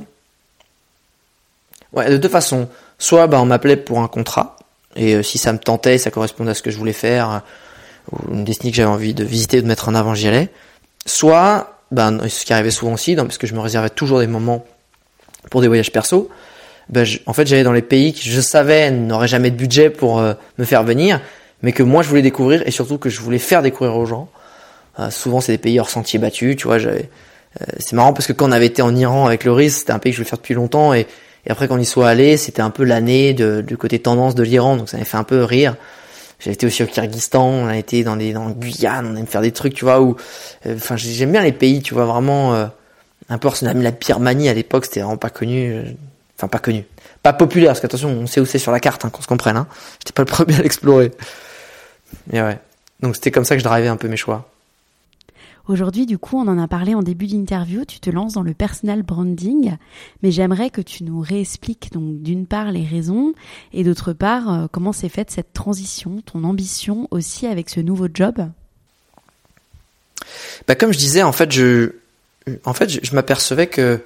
[1.92, 2.68] Ouais, de deux façons.
[2.98, 4.56] Soit, bah, on m'appelait pour un contrat
[4.96, 7.42] et euh, si ça me tentait, ça correspondait à ce que je voulais faire,
[8.12, 10.50] ou une destinée que j'avais envie de visiter ou de mettre en avant, j'y allais
[11.06, 14.64] soit ben, ce qui arrivait souvent aussi, parce que je me réservais toujours des moments
[15.50, 16.28] pour des voyages perso,
[16.90, 20.18] ben, en fait, j'allais dans les pays que je savais n'auraient jamais de budget pour
[20.18, 21.20] euh, me faire venir,
[21.62, 24.28] mais que moi je voulais découvrir et surtout que je voulais faire découvrir aux gens.
[24.98, 26.78] Euh, souvent, c'est des pays hors sentiers battus, tu vois.
[26.78, 26.98] Euh,
[27.78, 30.10] c'est marrant parce que quand on avait été en Iran avec Loris, c'était un pays
[30.10, 31.06] que je voulais faire depuis longtemps et,
[31.46, 34.42] et après quand on y soit allé, c'était un peu l'année du côté tendance de
[34.42, 35.76] l'Iran, donc ça m'avait fait un peu rire.
[36.40, 39.26] J'ai été aussi au Kyrgyzstan, on a été dans des dans le Guyane, on aime
[39.26, 40.16] faire des trucs, tu vois, où,
[40.66, 42.54] enfin, j'aime bien les pays, tu vois, vraiment.
[43.28, 45.96] un peu, la Birmanie à l'époque, c'était vraiment pas connu.
[46.40, 46.86] Enfin, pas connu.
[47.22, 49.58] Pas populaire, parce qu'attention, on sait où c'est sur la carte, hein, qu'on se comprenne.
[49.58, 49.66] Hein.
[49.98, 51.12] J'étais pas le premier à l'explorer.
[52.32, 52.58] Mais ouais.
[53.00, 54.48] Donc c'était comme ça que je drivais un peu mes choix.
[55.68, 58.54] Aujourd'hui, du coup, on en a parlé en début d'interview, tu te lances dans le
[58.54, 59.76] personal branding,
[60.22, 63.34] mais j'aimerais que tu nous réexpliques donc d'une part les raisons
[63.74, 68.08] et d'autre part euh, comment s'est faite cette transition, ton ambition aussi avec ce nouveau
[68.12, 68.48] job?
[70.66, 71.92] Bah comme je disais, en fait, je,
[72.64, 74.02] en fait, je, je m'apercevais que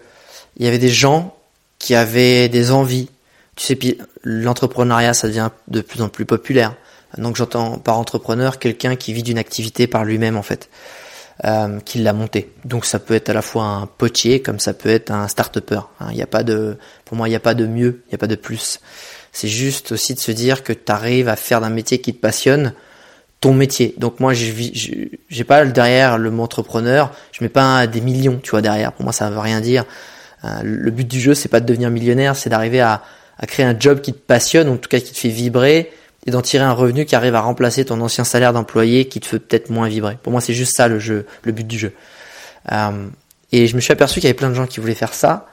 [0.56, 1.36] il y avait des gens
[1.84, 3.10] qui avaient des envies.
[3.56, 6.74] Tu sais, l'entrepreneuriat, ça devient de plus en plus populaire.
[7.18, 10.70] Donc j'entends par entrepreneur quelqu'un qui vit d'une activité par lui-même en fait,
[11.44, 12.50] euh, qui l'a monté.
[12.64, 15.80] Donc ça peut être à la fois un potier comme ça peut être un start-upper.
[16.00, 16.06] Hein.
[16.08, 18.14] Il n'y a pas de, pour moi, il n'y a pas de mieux, il n'y
[18.14, 18.80] a pas de plus.
[19.30, 22.20] C'est juste aussi de se dire que tu arrives à faire d'un métier qui te
[22.20, 22.72] passionne
[23.42, 23.94] ton métier.
[23.98, 24.50] Donc moi, je
[25.28, 28.92] j'ai pas derrière le mot entrepreneur, je mets pas des millions, tu vois derrière.
[28.92, 29.84] Pour moi, ça veut rien dire.
[30.44, 33.02] Euh, le but du jeu, c'est pas de devenir millionnaire, c'est d'arriver à,
[33.46, 35.90] créer un job qui te passionne, ou en tout cas qui te fait vibrer,
[36.26, 39.26] et d'en tirer un revenu qui arrive à remplacer ton ancien salaire d'employé qui te
[39.26, 40.16] fait peut-être moins vibrer.
[40.22, 41.92] Pour moi, c'est juste ça le jeu, le but du jeu.
[42.72, 43.06] Euh,
[43.52, 45.46] et je me suis aperçu qu'il y avait plein de gens qui voulaient faire ça,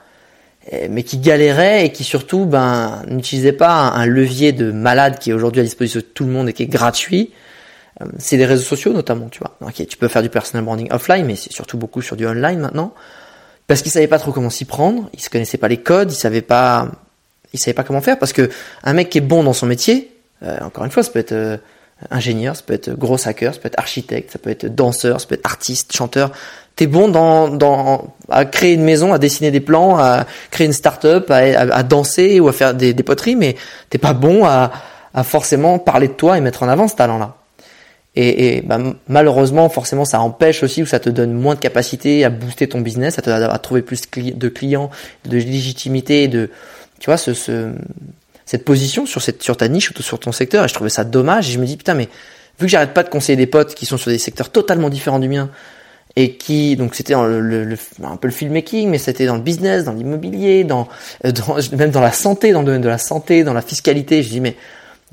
[0.88, 5.32] mais qui galéraient et qui surtout ben, n'utilisaient pas un levier de malade qui est
[5.32, 7.32] aujourd'hui à disposition de tout le monde et qui est gratuit.
[8.00, 9.56] Euh, c'est les réseaux sociaux notamment, tu vois.
[9.60, 12.60] Ok, tu peux faire du personal branding offline, mais c'est surtout beaucoup sur du online
[12.60, 12.94] maintenant
[13.72, 16.14] parce qu'ils savaient pas trop comment s'y prendre, ils se connaissaient pas les codes, ils
[16.14, 16.88] savaient pas,
[17.54, 18.50] ils savaient pas comment faire parce que
[18.84, 20.12] un mec qui est bon dans son métier,
[20.42, 21.56] euh, encore une fois, ça peut être euh,
[22.10, 25.26] ingénieur, ça peut être gros hacker, ça peut être architecte, ça peut être danseur, ça
[25.26, 26.32] peut être artiste, chanteur.
[26.76, 30.74] T'es bon dans, dans à créer une maison, à dessiner des plans, à créer une
[30.74, 33.56] start-up, à, à, danser ou à faire des, des poteries, mais
[33.88, 34.70] t'es pas bon à,
[35.14, 37.36] à forcément parler de toi et mettre en avant ce talent-là.
[38.14, 42.24] Et, et bah, malheureusement, forcément, ça empêche aussi ou ça te donne moins de capacité
[42.24, 44.90] à booster ton business, à, te, à trouver plus de clients,
[45.24, 46.50] de légitimité, de
[46.98, 47.72] tu vois ce, ce,
[48.44, 50.64] cette position sur cette sur ta niche ou sur ton secteur.
[50.64, 51.48] Et je trouvais ça dommage.
[51.48, 52.08] Et je me dis putain, mais
[52.60, 55.18] vu que j'arrête pas de conseiller des potes qui sont sur des secteurs totalement différents
[55.18, 55.50] du mien
[56.14, 59.84] et qui donc c'était le, le, un peu le filmmaking, mais c'était dans le business,
[59.84, 60.86] dans l'immobilier, dans,
[61.24, 64.22] euh, dans même dans la santé, dans le domaine de la santé, dans la fiscalité.
[64.22, 64.56] Je dis mais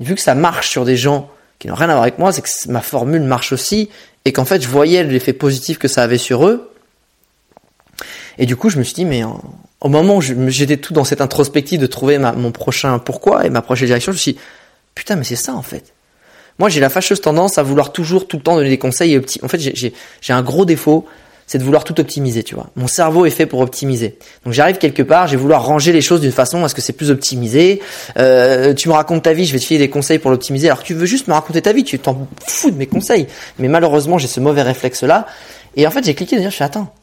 [0.00, 1.30] vu que ça marche sur des gens
[1.60, 3.90] qui n'ont rien à voir avec moi, c'est que ma formule marche aussi
[4.24, 6.72] et qu'en fait je voyais l'effet positif que ça avait sur eux.
[8.38, 9.22] Et du coup, je me suis dit, mais
[9.80, 13.60] au moment où j'étais tout dans cette introspective de trouver mon prochain pourquoi et ma
[13.60, 14.38] prochaine direction, je me suis dit,
[14.94, 15.92] putain, mais c'est ça en fait.
[16.58, 19.22] Moi, j'ai la fâcheuse tendance à vouloir toujours tout le temps donner des conseils et
[19.42, 21.06] En fait, j'ai un gros défaut,
[21.50, 22.68] c'est de vouloir tout optimiser, tu vois.
[22.76, 24.16] Mon cerveau est fait pour optimiser.
[24.44, 26.80] Donc j'arrive quelque part, je vais vouloir ranger les choses d'une façon à ce que
[26.80, 27.80] c'est plus optimisé.
[28.18, 30.68] Euh, tu me racontes ta vie, je vais te filer des conseils pour l'optimiser.
[30.68, 33.26] Alors tu veux juste me raconter ta vie, tu t'en fous de mes conseils.
[33.58, 35.26] Mais malheureusement, j'ai ce mauvais réflexe-là.
[35.74, 36.94] Et en fait, j'ai cliqué de dire, je fais attends.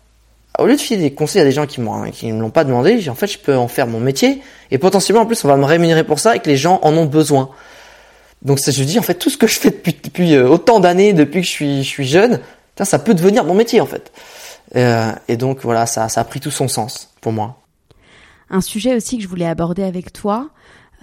[0.58, 2.64] Au lieu de filer des conseils à des gens qui ne qui me l'ont pas
[2.64, 4.42] demandé, en fait, je peux en faire mon métier.
[4.72, 6.96] Et potentiellement, en plus, on va me rémunérer pour ça et que les gens en
[6.96, 7.50] ont besoin.
[8.44, 11.12] Donc je dis en fait tout ce que je fais depuis, depuis euh, autant d'années,
[11.12, 12.40] depuis que je suis, je suis jeune,
[12.86, 14.12] ça peut devenir mon métier en fait.
[14.76, 17.62] Euh, et donc voilà, ça, ça a pris tout son sens pour moi.
[18.50, 20.50] Un sujet aussi que je voulais aborder avec toi.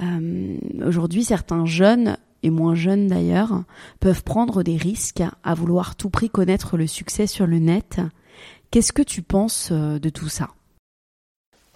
[0.03, 3.63] Euh, Aujourd'hui, certains jeunes et moins jeunes d'ailleurs
[4.01, 8.01] peuvent prendre des risques à vouloir tout prix connaître le succès sur le net.
[8.71, 10.51] Qu'est-ce que tu penses euh, de tout ça?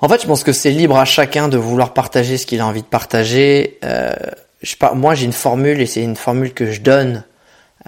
[0.01, 2.67] En fait, je pense que c'est libre à chacun de vouloir partager ce qu'il a
[2.67, 3.79] envie de partager.
[3.83, 4.15] Euh,
[4.63, 7.25] je, moi, j'ai une formule et c'est une formule que je donne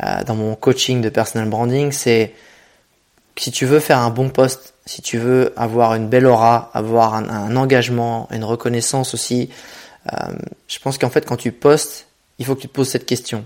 [0.02, 1.92] euh, dans mon coaching de personal branding.
[1.92, 2.34] C'est
[3.36, 7.14] si tu veux faire un bon poste, si tu veux avoir une belle aura, avoir
[7.14, 9.50] un, engagement, une reconnaissance aussi,
[10.12, 10.16] euh,
[10.68, 12.06] je pense qu'en fait quand tu postes,
[12.38, 13.44] il faut que tu te poses cette question.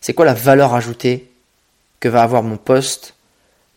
[0.00, 1.30] C'est quoi la valeur ajoutée
[2.00, 3.14] que va avoir mon poste,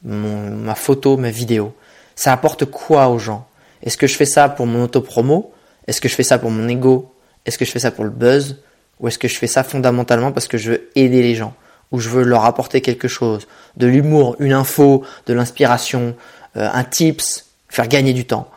[0.04, 1.74] ma photo, ma vidéo?
[2.16, 3.48] Ça apporte quoi aux gens?
[3.84, 5.54] Est-ce que je fais ça pour mon auto-promo?
[5.88, 7.14] Est-ce que je fais ça pour mon ego?
[7.46, 8.58] Est-ce que je fais ça pour le buzz?
[9.00, 11.54] Ou est-ce que je fais ça fondamentalement parce que je veux aider les gens?
[11.92, 16.16] Où je veux leur apporter quelque chose, de l'humour, une info, de l'inspiration,
[16.58, 18.50] euh, un tips, faire gagner du temps.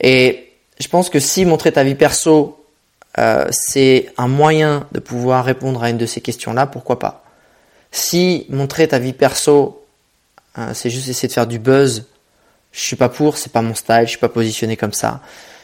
[0.00, 2.64] Et je pense que si montrer ta vie perso,
[3.18, 7.24] euh, c'est un moyen de pouvoir répondre à une de ces questions-là, pourquoi pas
[7.90, 9.78] Si montrer ta vie perso
[10.58, 12.06] Euh, c'est juste essayer de faire du buzz.
[12.72, 15.20] Je suis pas pour, c'est pas mon style, je suis pas positionné comme ça.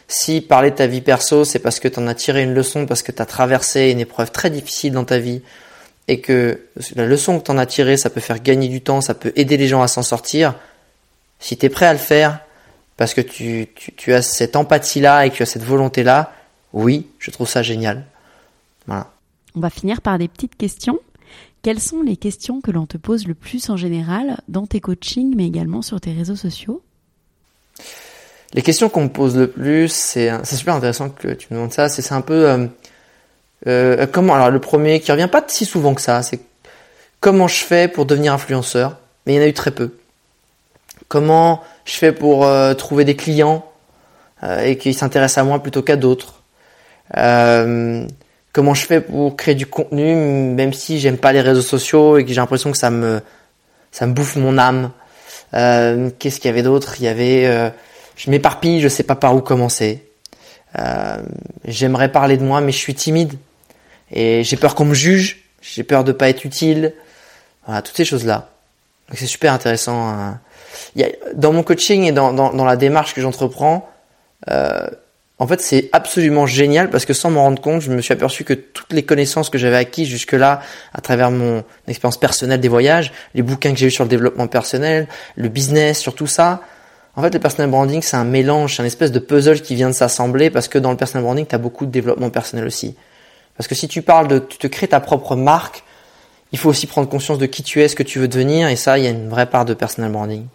[0.07, 2.87] Si parler de ta vie perso, c'est parce que tu en as tiré une leçon,
[2.87, 5.43] parce que tu as traversé une épreuve très difficile dans ta vie,
[6.09, 6.61] et que
[6.95, 9.33] la leçon que tu en as tirée, ça peut faire gagner du temps, ça peut
[9.37, 10.55] aider les gens à s'en sortir,
[11.39, 12.41] si tu es prêt à le faire,
[12.97, 16.33] parce que tu, tu, as cette empathie-là et que tu as cette volonté-là,
[16.73, 18.05] oui, je trouve ça génial.
[18.87, 19.13] Voilà.
[19.55, 20.99] On va finir par des petites questions.
[21.63, 25.35] Quelles sont les questions que l'on te pose le plus en général dans tes coachings,
[25.35, 26.83] mais également sur tes réseaux sociaux?
[28.53, 31.89] Les questions qu'on me pose le plus, c'est super intéressant que tu me demandes ça.
[31.89, 32.67] C'est un peu euh,
[33.67, 34.35] euh, comment.
[34.35, 36.41] Alors le premier qui revient pas si souvent que ça, c'est
[37.21, 38.99] comment je fais pour devenir influenceur.
[39.27, 39.97] Mais il y en a eu très peu.
[41.09, 43.65] Comment je fais pour euh, trouver des clients
[44.63, 46.43] et qui s'intéressent à moi plutôt qu'à d'autres.
[47.17, 48.07] Euh,
[48.55, 52.25] comment je fais pour créer du contenu, même si j'aime pas les réseaux sociaux et
[52.25, 53.21] que j'ai l'impression que ça me,
[54.03, 54.93] bouffe mon âme.
[55.55, 56.95] Euh, Qu'est-ce qu'il y avait d'autre?
[57.01, 57.69] Il y avait, euh,
[58.17, 60.09] je m'éparpille, je sais pas par où commencer.
[60.79, 61.19] Euh,
[61.67, 63.35] J'aimerais parler de moi, mais je suis timide
[64.11, 65.45] et j'ai peur qu'on me juge.
[65.63, 66.95] J'ai peur de pas être utile.
[67.67, 68.51] Voilà, toutes ces choses-là.
[69.09, 70.09] Donc c'est super intéressant.
[70.09, 70.41] Hein.
[71.35, 73.89] Dans mon coaching et dans la démarche que j'entreprends,
[74.51, 74.87] euh,
[75.39, 78.45] en fait, c'est absolument génial parce que sans m'en rendre compte, je me suis aperçu
[78.45, 80.61] que toutes les connaissances que j'avais acquises jusque-là,
[80.93, 84.47] à travers mon expérience personnelle des voyages, les bouquins que j'ai eu sur le développement
[84.47, 86.63] personnel, le business, sur tout ça,
[87.17, 89.89] en fait, le personal branding, c'est un mélange, c'est un espèce de puzzle qui vient
[89.89, 92.97] de s'assembler parce que dans le personal branding, tu as beaucoup de développement personnel aussi.
[93.57, 95.85] Parce que si tu parles de, tu te crées ta propre marque,
[96.53, 98.77] il faut aussi prendre conscience de qui tu es, ce que tu veux devenir, et
[98.77, 100.47] ça, il y a une vraie part de personal branding,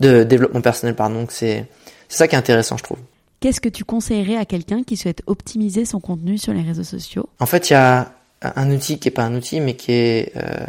[0.00, 1.26] de développement personnel, pardon.
[1.30, 1.66] C'est,
[2.08, 2.98] c'est ça qui est intéressant, je trouve.
[3.40, 7.28] Qu'est-ce que tu conseillerais à quelqu'un qui souhaite optimiser son contenu sur les réseaux sociaux?
[7.38, 10.32] En fait, il y a un outil qui n'est pas un outil, mais qui est
[10.36, 10.66] euh,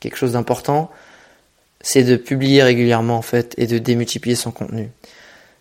[0.00, 0.90] quelque chose d'important.
[1.80, 4.90] C'est de publier régulièrement en fait et de démultiplier son contenu.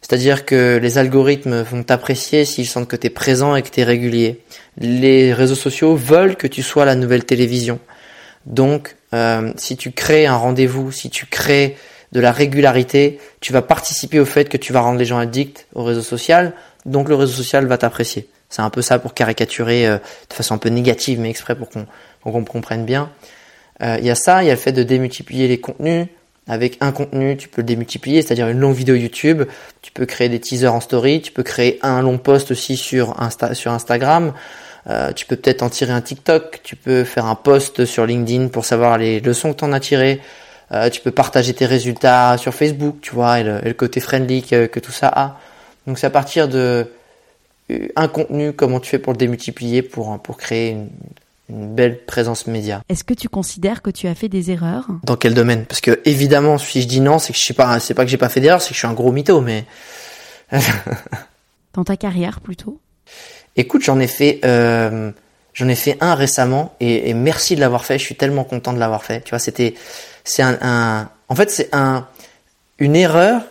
[0.02, 3.82] C'est-à-dire que les algorithmes vont t'apprécier s'ils sentent que tu es présent et que tu
[3.82, 4.42] es régulier.
[4.78, 7.80] Les réseaux sociaux veulent que tu sois la nouvelle télévision.
[8.46, 11.76] Donc, euh, si tu crées un rendez-vous, si tu crées
[12.12, 15.68] de la régularité, tu vas participer au fait que tu vas rendre les gens addicts
[15.76, 16.54] au réseau social,
[16.86, 18.30] donc le réseau social va t'apprécier.
[18.50, 19.98] C'est un peu ça pour caricaturer euh,
[20.30, 23.12] de façon un peu négative, mais exprès pour qu'on comprenne bien.
[23.82, 26.08] Euh, il y a ça, il y a le fait de démultiplier les contenus.
[26.50, 29.44] Avec un contenu, tu peux le démultiplier, c'est-à-dire une longue vidéo YouTube.
[29.84, 31.22] Tu peux créer des teasers en story.
[31.22, 34.34] Tu peux créer un long post aussi sur, Insta, sur Instagram.
[34.88, 36.62] Euh, tu peux peut-être en tirer un TikTok.
[36.64, 39.80] Tu peux faire un post sur LinkedIn pour savoir les leçons que tu en as
[39.80, 40.22] tirées.
[40.72, 44.80] Euh, tu peux partager tes résultats sur Facebook, tu vois, et le, côté friendly que,
[44.80, 45.40] tout ça a.
[45.86, 46.88] Donc c'est à partir de
[47.72, 50.90] euh, un contenu, comment tu fais pour le démultiplier, pour, pour créer une,
[51.50, 52.82] belle présence média.
[52.90, 54.88] Est-ce que tu considères que tu as fait des erreurs?
[55.04, 55.66] Dans quel domaine?
[55.66, 58.12] Parce que évidemment, si je dis non, c'est que je sais pas, c'est pas que
[58.12, 59.66] j'ai pas fait d'erreurs, c'est que je suis un gros mytho, mais.
[61.74, 62.80] Dans ta carrière plutôt?
[63.56, 64.40] Écoute, j'en ai fait.
[64.46, 65.12] Euh,
[65.52, 67.98] J'en ai fait un récemment et, et merci de l'avoir fait.
[67.98, 69.22] Je suis tellement content de l'avoir fait.
[69.22, 69.74] Tu vois, c'était,
[70.24, 72.08] c'est un, un, en fait, c'est un,
[72.78, 73.42] une erreur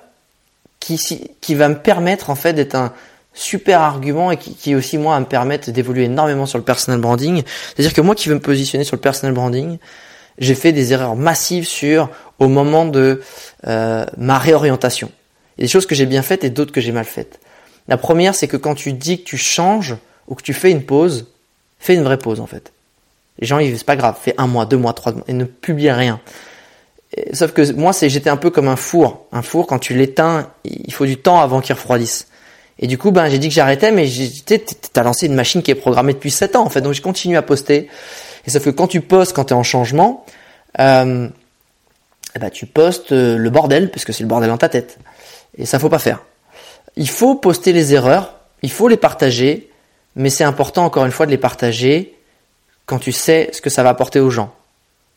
[0.80, 0.96] qui,
[1.40, 2.94] qui va me permettre en fait d'être un
[3.38, 7.42] super argument et qui, qui aussi moi me permettre d'évoluer énormément sur le personal branding.
[7.68, 9.78] C'est-à-dire que moi qui veux me positionner sur le personal branding,
[10.38, 13.22] j'ai fait des erreurs massives sur au moment de
[13.66, 15.10] euh, ma réorientation.
[15.56, 17.40] Il y a des choses que j'ai bien faites et d'autres que j'ai mal faites.
[17.86, 20.82] La première, c'est que quand tu dis que tu changes ou que tu fais une
[20.82, 21.26] pause,
[21.78, 22.72] fais une vraie pause en fait.
[23.38, 25.44] Les gens, ils c'est pas grave, fais un mois, deux mois, trois mois et ne
[25.44, 26.20] publie rien.
[27.32, 29.26] Sauf que moi, c'est j'étais un peu comme un four.
[29.32, 32.28] Un four, quand tu l'éteins, il faut du temps avant qu'il refroidisse.
[32.78, 34.08] Et du coup, ben, j'ai dit que j'arrêtais, mais
[34.92, 36.80] t'as lancé une machine qui est programmée depuis 7 ans, en fait.
[36.80, 37.88] Donc, je continue à poster.
[38.46, 40.24] Et sauf que quand tu postes, quand tu es en changement,
[40.78, 41.28] euh,
[42.36, 44.98] eh ben, tu postes euh, le bordel, parce que c'est le bordel dans ta tête.
[45.56, 46.24] Et ça, faut pas faire.
[46.96, 49.70] Il faut poster les erreurs, il faut les partager,
[50.14, 52.16] mais c'est important, encore une fois, de les partager
[52.86, 54.54] quand tu sais ce que ça va apporter aux gens.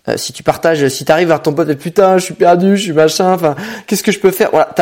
[0.08, 2.76] Euh, si tu partages, si tu arrives vers ton pote et putain, je suis perdu,
[2.76, 4.50] je suis machin, enfin, qu'est-ce que je peux faire?
[4.52, 4.74] Voilà,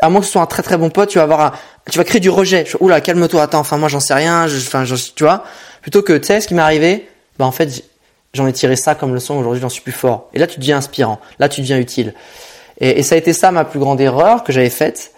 [0.00, 1.58] à moins que ce soit un très très bon pote, tu vas avoir,
[1.90, 2.64] tu vas créer du rejet.
[2.78, 5.42] Oula, calme-toi, attends, enfin moi j'en sais rien, enfin, tu vois?
[5.82, 7.08] Plutôt que, tu sais, ce qui m'est arrivé,
[7.38, 7.82] bah en fait,
[8.34, 9.34] j'en ai tiré ça comme leçon.
[9.34, 10.28] Aujourd'hui, j'en suis plus fort.
[10.32, 11.18] Et là, tu deviens inspirant.
[11.40, 12.14] Là, tu deviens utile.
[12.80, 15.12] Et, et ça a été ça ma plus grande erreur que j'avais faite.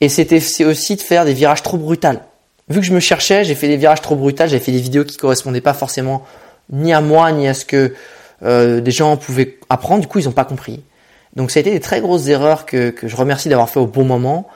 [0.00, 2.20] Et c'était aussi de faire des virages trop brutals.
[2.68, 4.48] Vu que je me cherchais, j'ai fait des virages trop brutals.
[4.48, 6.24] J'ai fait des vidéos qui correspondaient pas forcément
[6.70, 7.94] ni à moi ni à ce que
[8.44, 10.82] euh, des gens pouvaient apprendre, du coup ils n'ont pas compris.
[11.36, 13.86] Donc ça a été des très grosses erreurs que, que je remercie d'avoir fait au
[13.86, 14.48] bon moment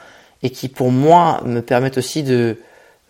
[0.42, 2.56] et qui pour moi me permettent aussi de,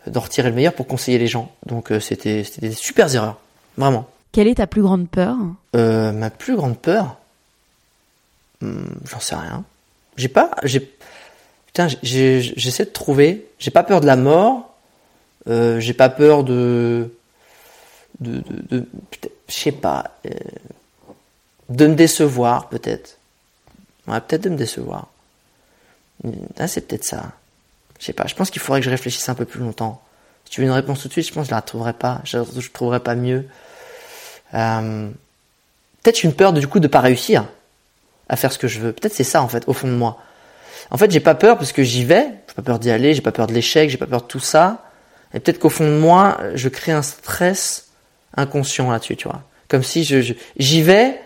[0.06, 1.52] de retirer le meilleur pour conseiller les gens.
[1.66, 3.38] Donc euh, c'était des super erreurs,
[3.76, 4.06] vraiment.
[4.32, 5.36] Quelle est ta plus grande peur?
[5.76, 7.16] Euh, Ma plus grande peur?
[8.60, 9.64] Hmm, J'en sais rien.
[10.16, 10.80] j'ai pas, j'ai,
[11.66, 13.46] putain, j'essaie de trouver.
[13.58, 14.74] J'ai pas peur de la mort.
[15.48, 17.10] Euh, j'ai pas peur de,
[18.20, 20.30] de, de, de je sais pas, euh,
[21.68, 23.18] de me décevoir peut-être.
[24.06, 25.08] Ouais, peut-être de me décevoir.
[26.58, 27.32] Ah, c'est peut-être ça.
[27.98, 28.26] Je sais pas.
[28.26, 30.02] Je pense qu'il faudrait que je réfléchisse un peu plus longtemps.
[30.44, 32.20] Si tu veux une réponse tout de suite, je pense que je la trouverai pas.
[32.24, 33.46] Je, je trouverai pas mieux.
[34.54, 35.10] Euh,
[36.02, 37.46] peut-être une peur du coup de pas réussir
[38.28, 38.92] à faire ce que je veux.
[38.92, 40.18] Peut-être c'est ça en fait au fond de moi.
[40.90, 42.26] En fait, j'ai pas peur parce que j'y vais.
[42.48, 43.14] J'ai pas peur d'y aller.
[43.14, 43.90] J'ai pas peur de l'échec.
[43.90, 44.84] J'ai pas peur de tout ça.
[45.34, 47.87] Et peut-être qu'au fond de moi, je crée un stress
[48.38, 49.42] inconscient là-dessus, tu vois.
[49.68, 51.20] Comme si je, j'y vais,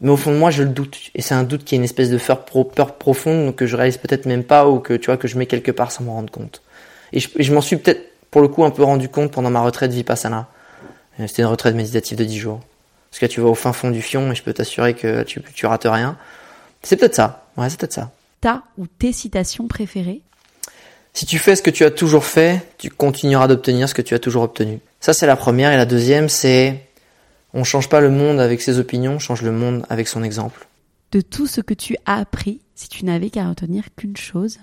[0.00, 0.98] mais au fond de moi, je le doute.
[1.14, 3.96] Et c'est un doute qui est une espèce de peur, peur profonde que je réalise
[3.96, 6.30] peut-être même pas ou que tu vois que je mets quelque part sans m'en rendre
[6.30, 6.62] compte.
[7.12, 9.60] Et je, je m'en suis peut-être pour le coup un peu rendu compte pendant ma
[9.60, 10.48] retraite Vipassana.
[11.20, 12.60] Euh, c'était une retraite méditative de 10 jours.
[13.10, 15.40] Parce que tu vas au fin fond du fion et je peux t'assurer que tu,
[15.54, 16.18] tu rates rien.
[16.82, 17.46] C'est peut-être ça.
[17.56, 18.10] Ouais, c'est peut-être ça.
[18.40, 20.20] Ta ou tes citations préférées?
[21.14, 24.14] Si tu fais ce que tu as toujours fait, tu continueras d'obtenir ce que tu
[24.14, 24.80] as toujours obtenu.
[25.06, 25.70] Ça, c'est la première.
[25.70, 26.80] Et la deuxième, c'est
[27.54, 30.66] on change pas le monde avec ses opinions, on change le monde avec son exemple.
[31.12, 34.58] De tout ce que tu as appris, si tu n'avais qu'à retenir qu'une chose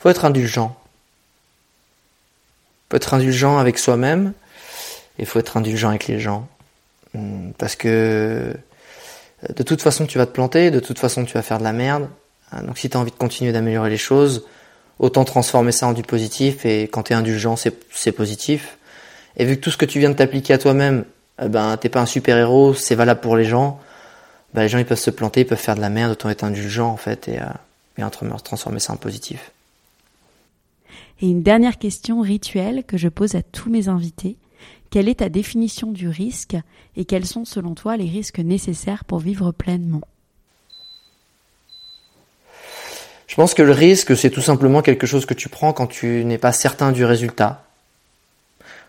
[0.00, 0.76] Faut être indulgent.
[2.90, 4.32] Faut être indulgent avec soi-même
[5.20, 6.48] et faut être indulgent avec les gens.
[7.14, 8.56] Hmm, parce que
[9.48, 11.72] de toute façon tu vas te planter, de toute façon tu vas faire de la
[11.72, 12.08] merde.
[12.50, 14.46] Ah, donc si tu as envie de continuer d'améliorer les choses,
[14.98, 18.75] autant transformer ça en du positif et quand tu es indulgent, c'est positif.
[19.36, 21.04] Et vu que tout ce que tu viens de t'appliquer à toi-même,
[21.42, 23.80] eh ben t'es pas un super-héros, c'est valable pour les gens,
[24.54, 26.44] ben, les gens ils peuvent se planter, ils peuvent faire de la merde, autant être
[26.44, 27.44] indulgent en fait et, euh,
[27.98, 29.52] et transformer ça en positif.
[31.20, 34.36] Et une dernière question rituelle que je pose à tous mes invités.
[34.90, 36.56] Quelle est ta définition du risque
[36.96, 40.02] et quels sont selon toi les risques nécessaires pour vivre pleinement?
[43.26, 46.24] Je pense que le risque, c'est tout simplement quelque chose que tu prends quand tu
[46.24, 47.65] n'es pas certain du résultat.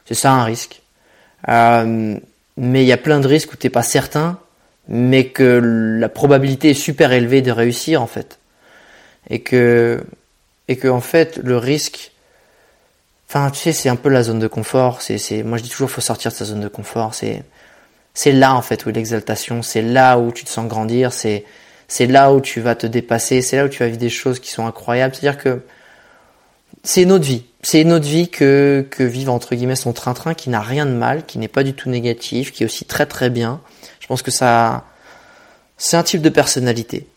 [0.08, 0.82] C'est ça un risque.
[1.50, 2.18] Euh,
[2.58, 4.40] mais il y a plein de risques où tu n'es pas certain,
[4.88, 8.40] mais que la probabilité est super élevée de réussir en fait.
[9.30, 10.04] Et que,
[10.68, 12.12] et que en fait, le risque,
[13.30, 15.02] Enfin, tu sais, c'est un peu la zone de confort.
[15.02, 17.14] C'est, c'est, moi je dis toujours, faut sortir de sa zone de confort.
[17.14, 17.44] C'est,
[18.14, 21.44] c'est là en fait où l'exaltation, c'est là où tu te sens grandir, c'est,
[21.88, 24.40] c'est là où tu vas te dépasser, c'est là où tu vas vivre des choses
[24.40, 25.14] qui sont incroyables.
[25.14, 25.62] C'est-à-dire que
[26.84, 27.46] c'est une autre vie.
[27.64, 30.92] C'est une autre vie que, que vivre entre guillemets son train-train qui n'a rien de
[30.92, 33.62] mal, qui n'est pas du tout négatif, qui est aussi très très bien.
[34.00, 34.86] Je pense que ça,
[35.78, 37.08] c'est un type de personnalité.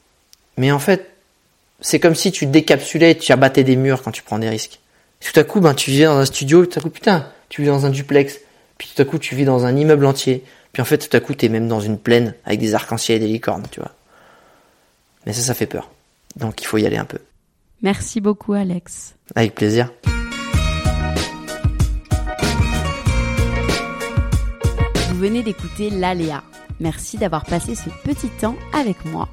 [0.57, 1.11] Mais en fait,
[1.81, 4.81] c'est comme si tu décapsulais et tu abattais des murs quand tu prends des risques
[5.21, 7.69] tout à coup, ben, tu vis dans un studio, tout à coup, putain, tu vis
[7.69, 8.39] dans un duplex,
[8.79, 11.21] puis tout à coup, tu vis dans un immeuble entier, puis en fait, tout à
[11.21, 13.93] coup, tu es même dans une plaine avec des arcs-en-ciel et des licornes, tu vois.
[15.27, 15.91] Mais ça, ça fait peur.
[16.37, 17.19] Donc, il faut y aller un peu.
[17.83, 19.15] Merci beaucoup, Alex.
[19.35, 19.91] Avec plaisir.
[25.21, 26.43] Venez d'écouter l'Aléa.
[26.81, 29.29] Merci d'avoir passé ce petit temps avec moi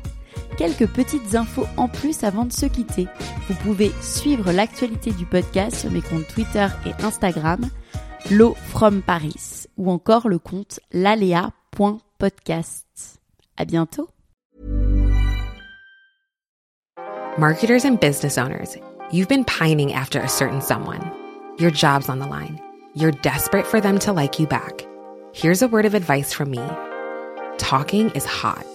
[0.57, 3.07] quelques petites infos en plus avant de se quitter.
[3.47, 7.69] Vous pouvez suivre l'actualité du podcast sur mes comptes Twitter et Instagram,
[8.29, 13.21] L'eau from Paris, ou encore le compte lalea.podcast.
[13.55, 14.09] À bientôt.
[17.37, 18.75] Marketers and business owners,
[19.11, 20.99] you've been pining after a certain someone.
[21.59, 22.59] Your job's on the line.
[22.95, 24.87] You're desperate for them to like you back.
[25.37, 26.67] Here's a word of advice from me.
[27.59, 28.65] Talking is hot.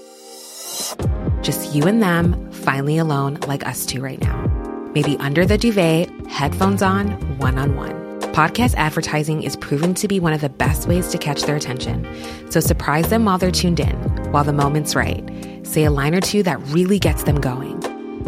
[1.42, 4.46] Just you and them, finally alone, like us two right now.
[4.94, 8.20] Maybe under the duvet, headphones on, one on one.
[8.32, 12.06] Podcast advertising is proven to be one of the best ways to catch their attention.
[12.48, 13.96] So surprise them while they're tuned in,
[14.30, 15.28] while the moment's right.
[15.64, 17.80] Say a line or two that really gets them going.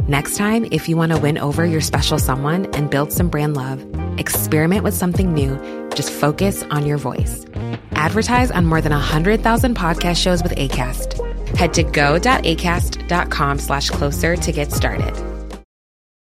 [0.09, 3.57] Next time, if you want to win over your special someone and build some brand
[3.57, 3.87] love,
[4.19, 5.84] experiment with something new.
[5.95, 7.47] Just focus on your voice.
[7.93, 11.57] Advertise on more than 100,000 podcast shows with ACAST.
[11.57, 15.34] Head to go.acast.com slash closer to get started.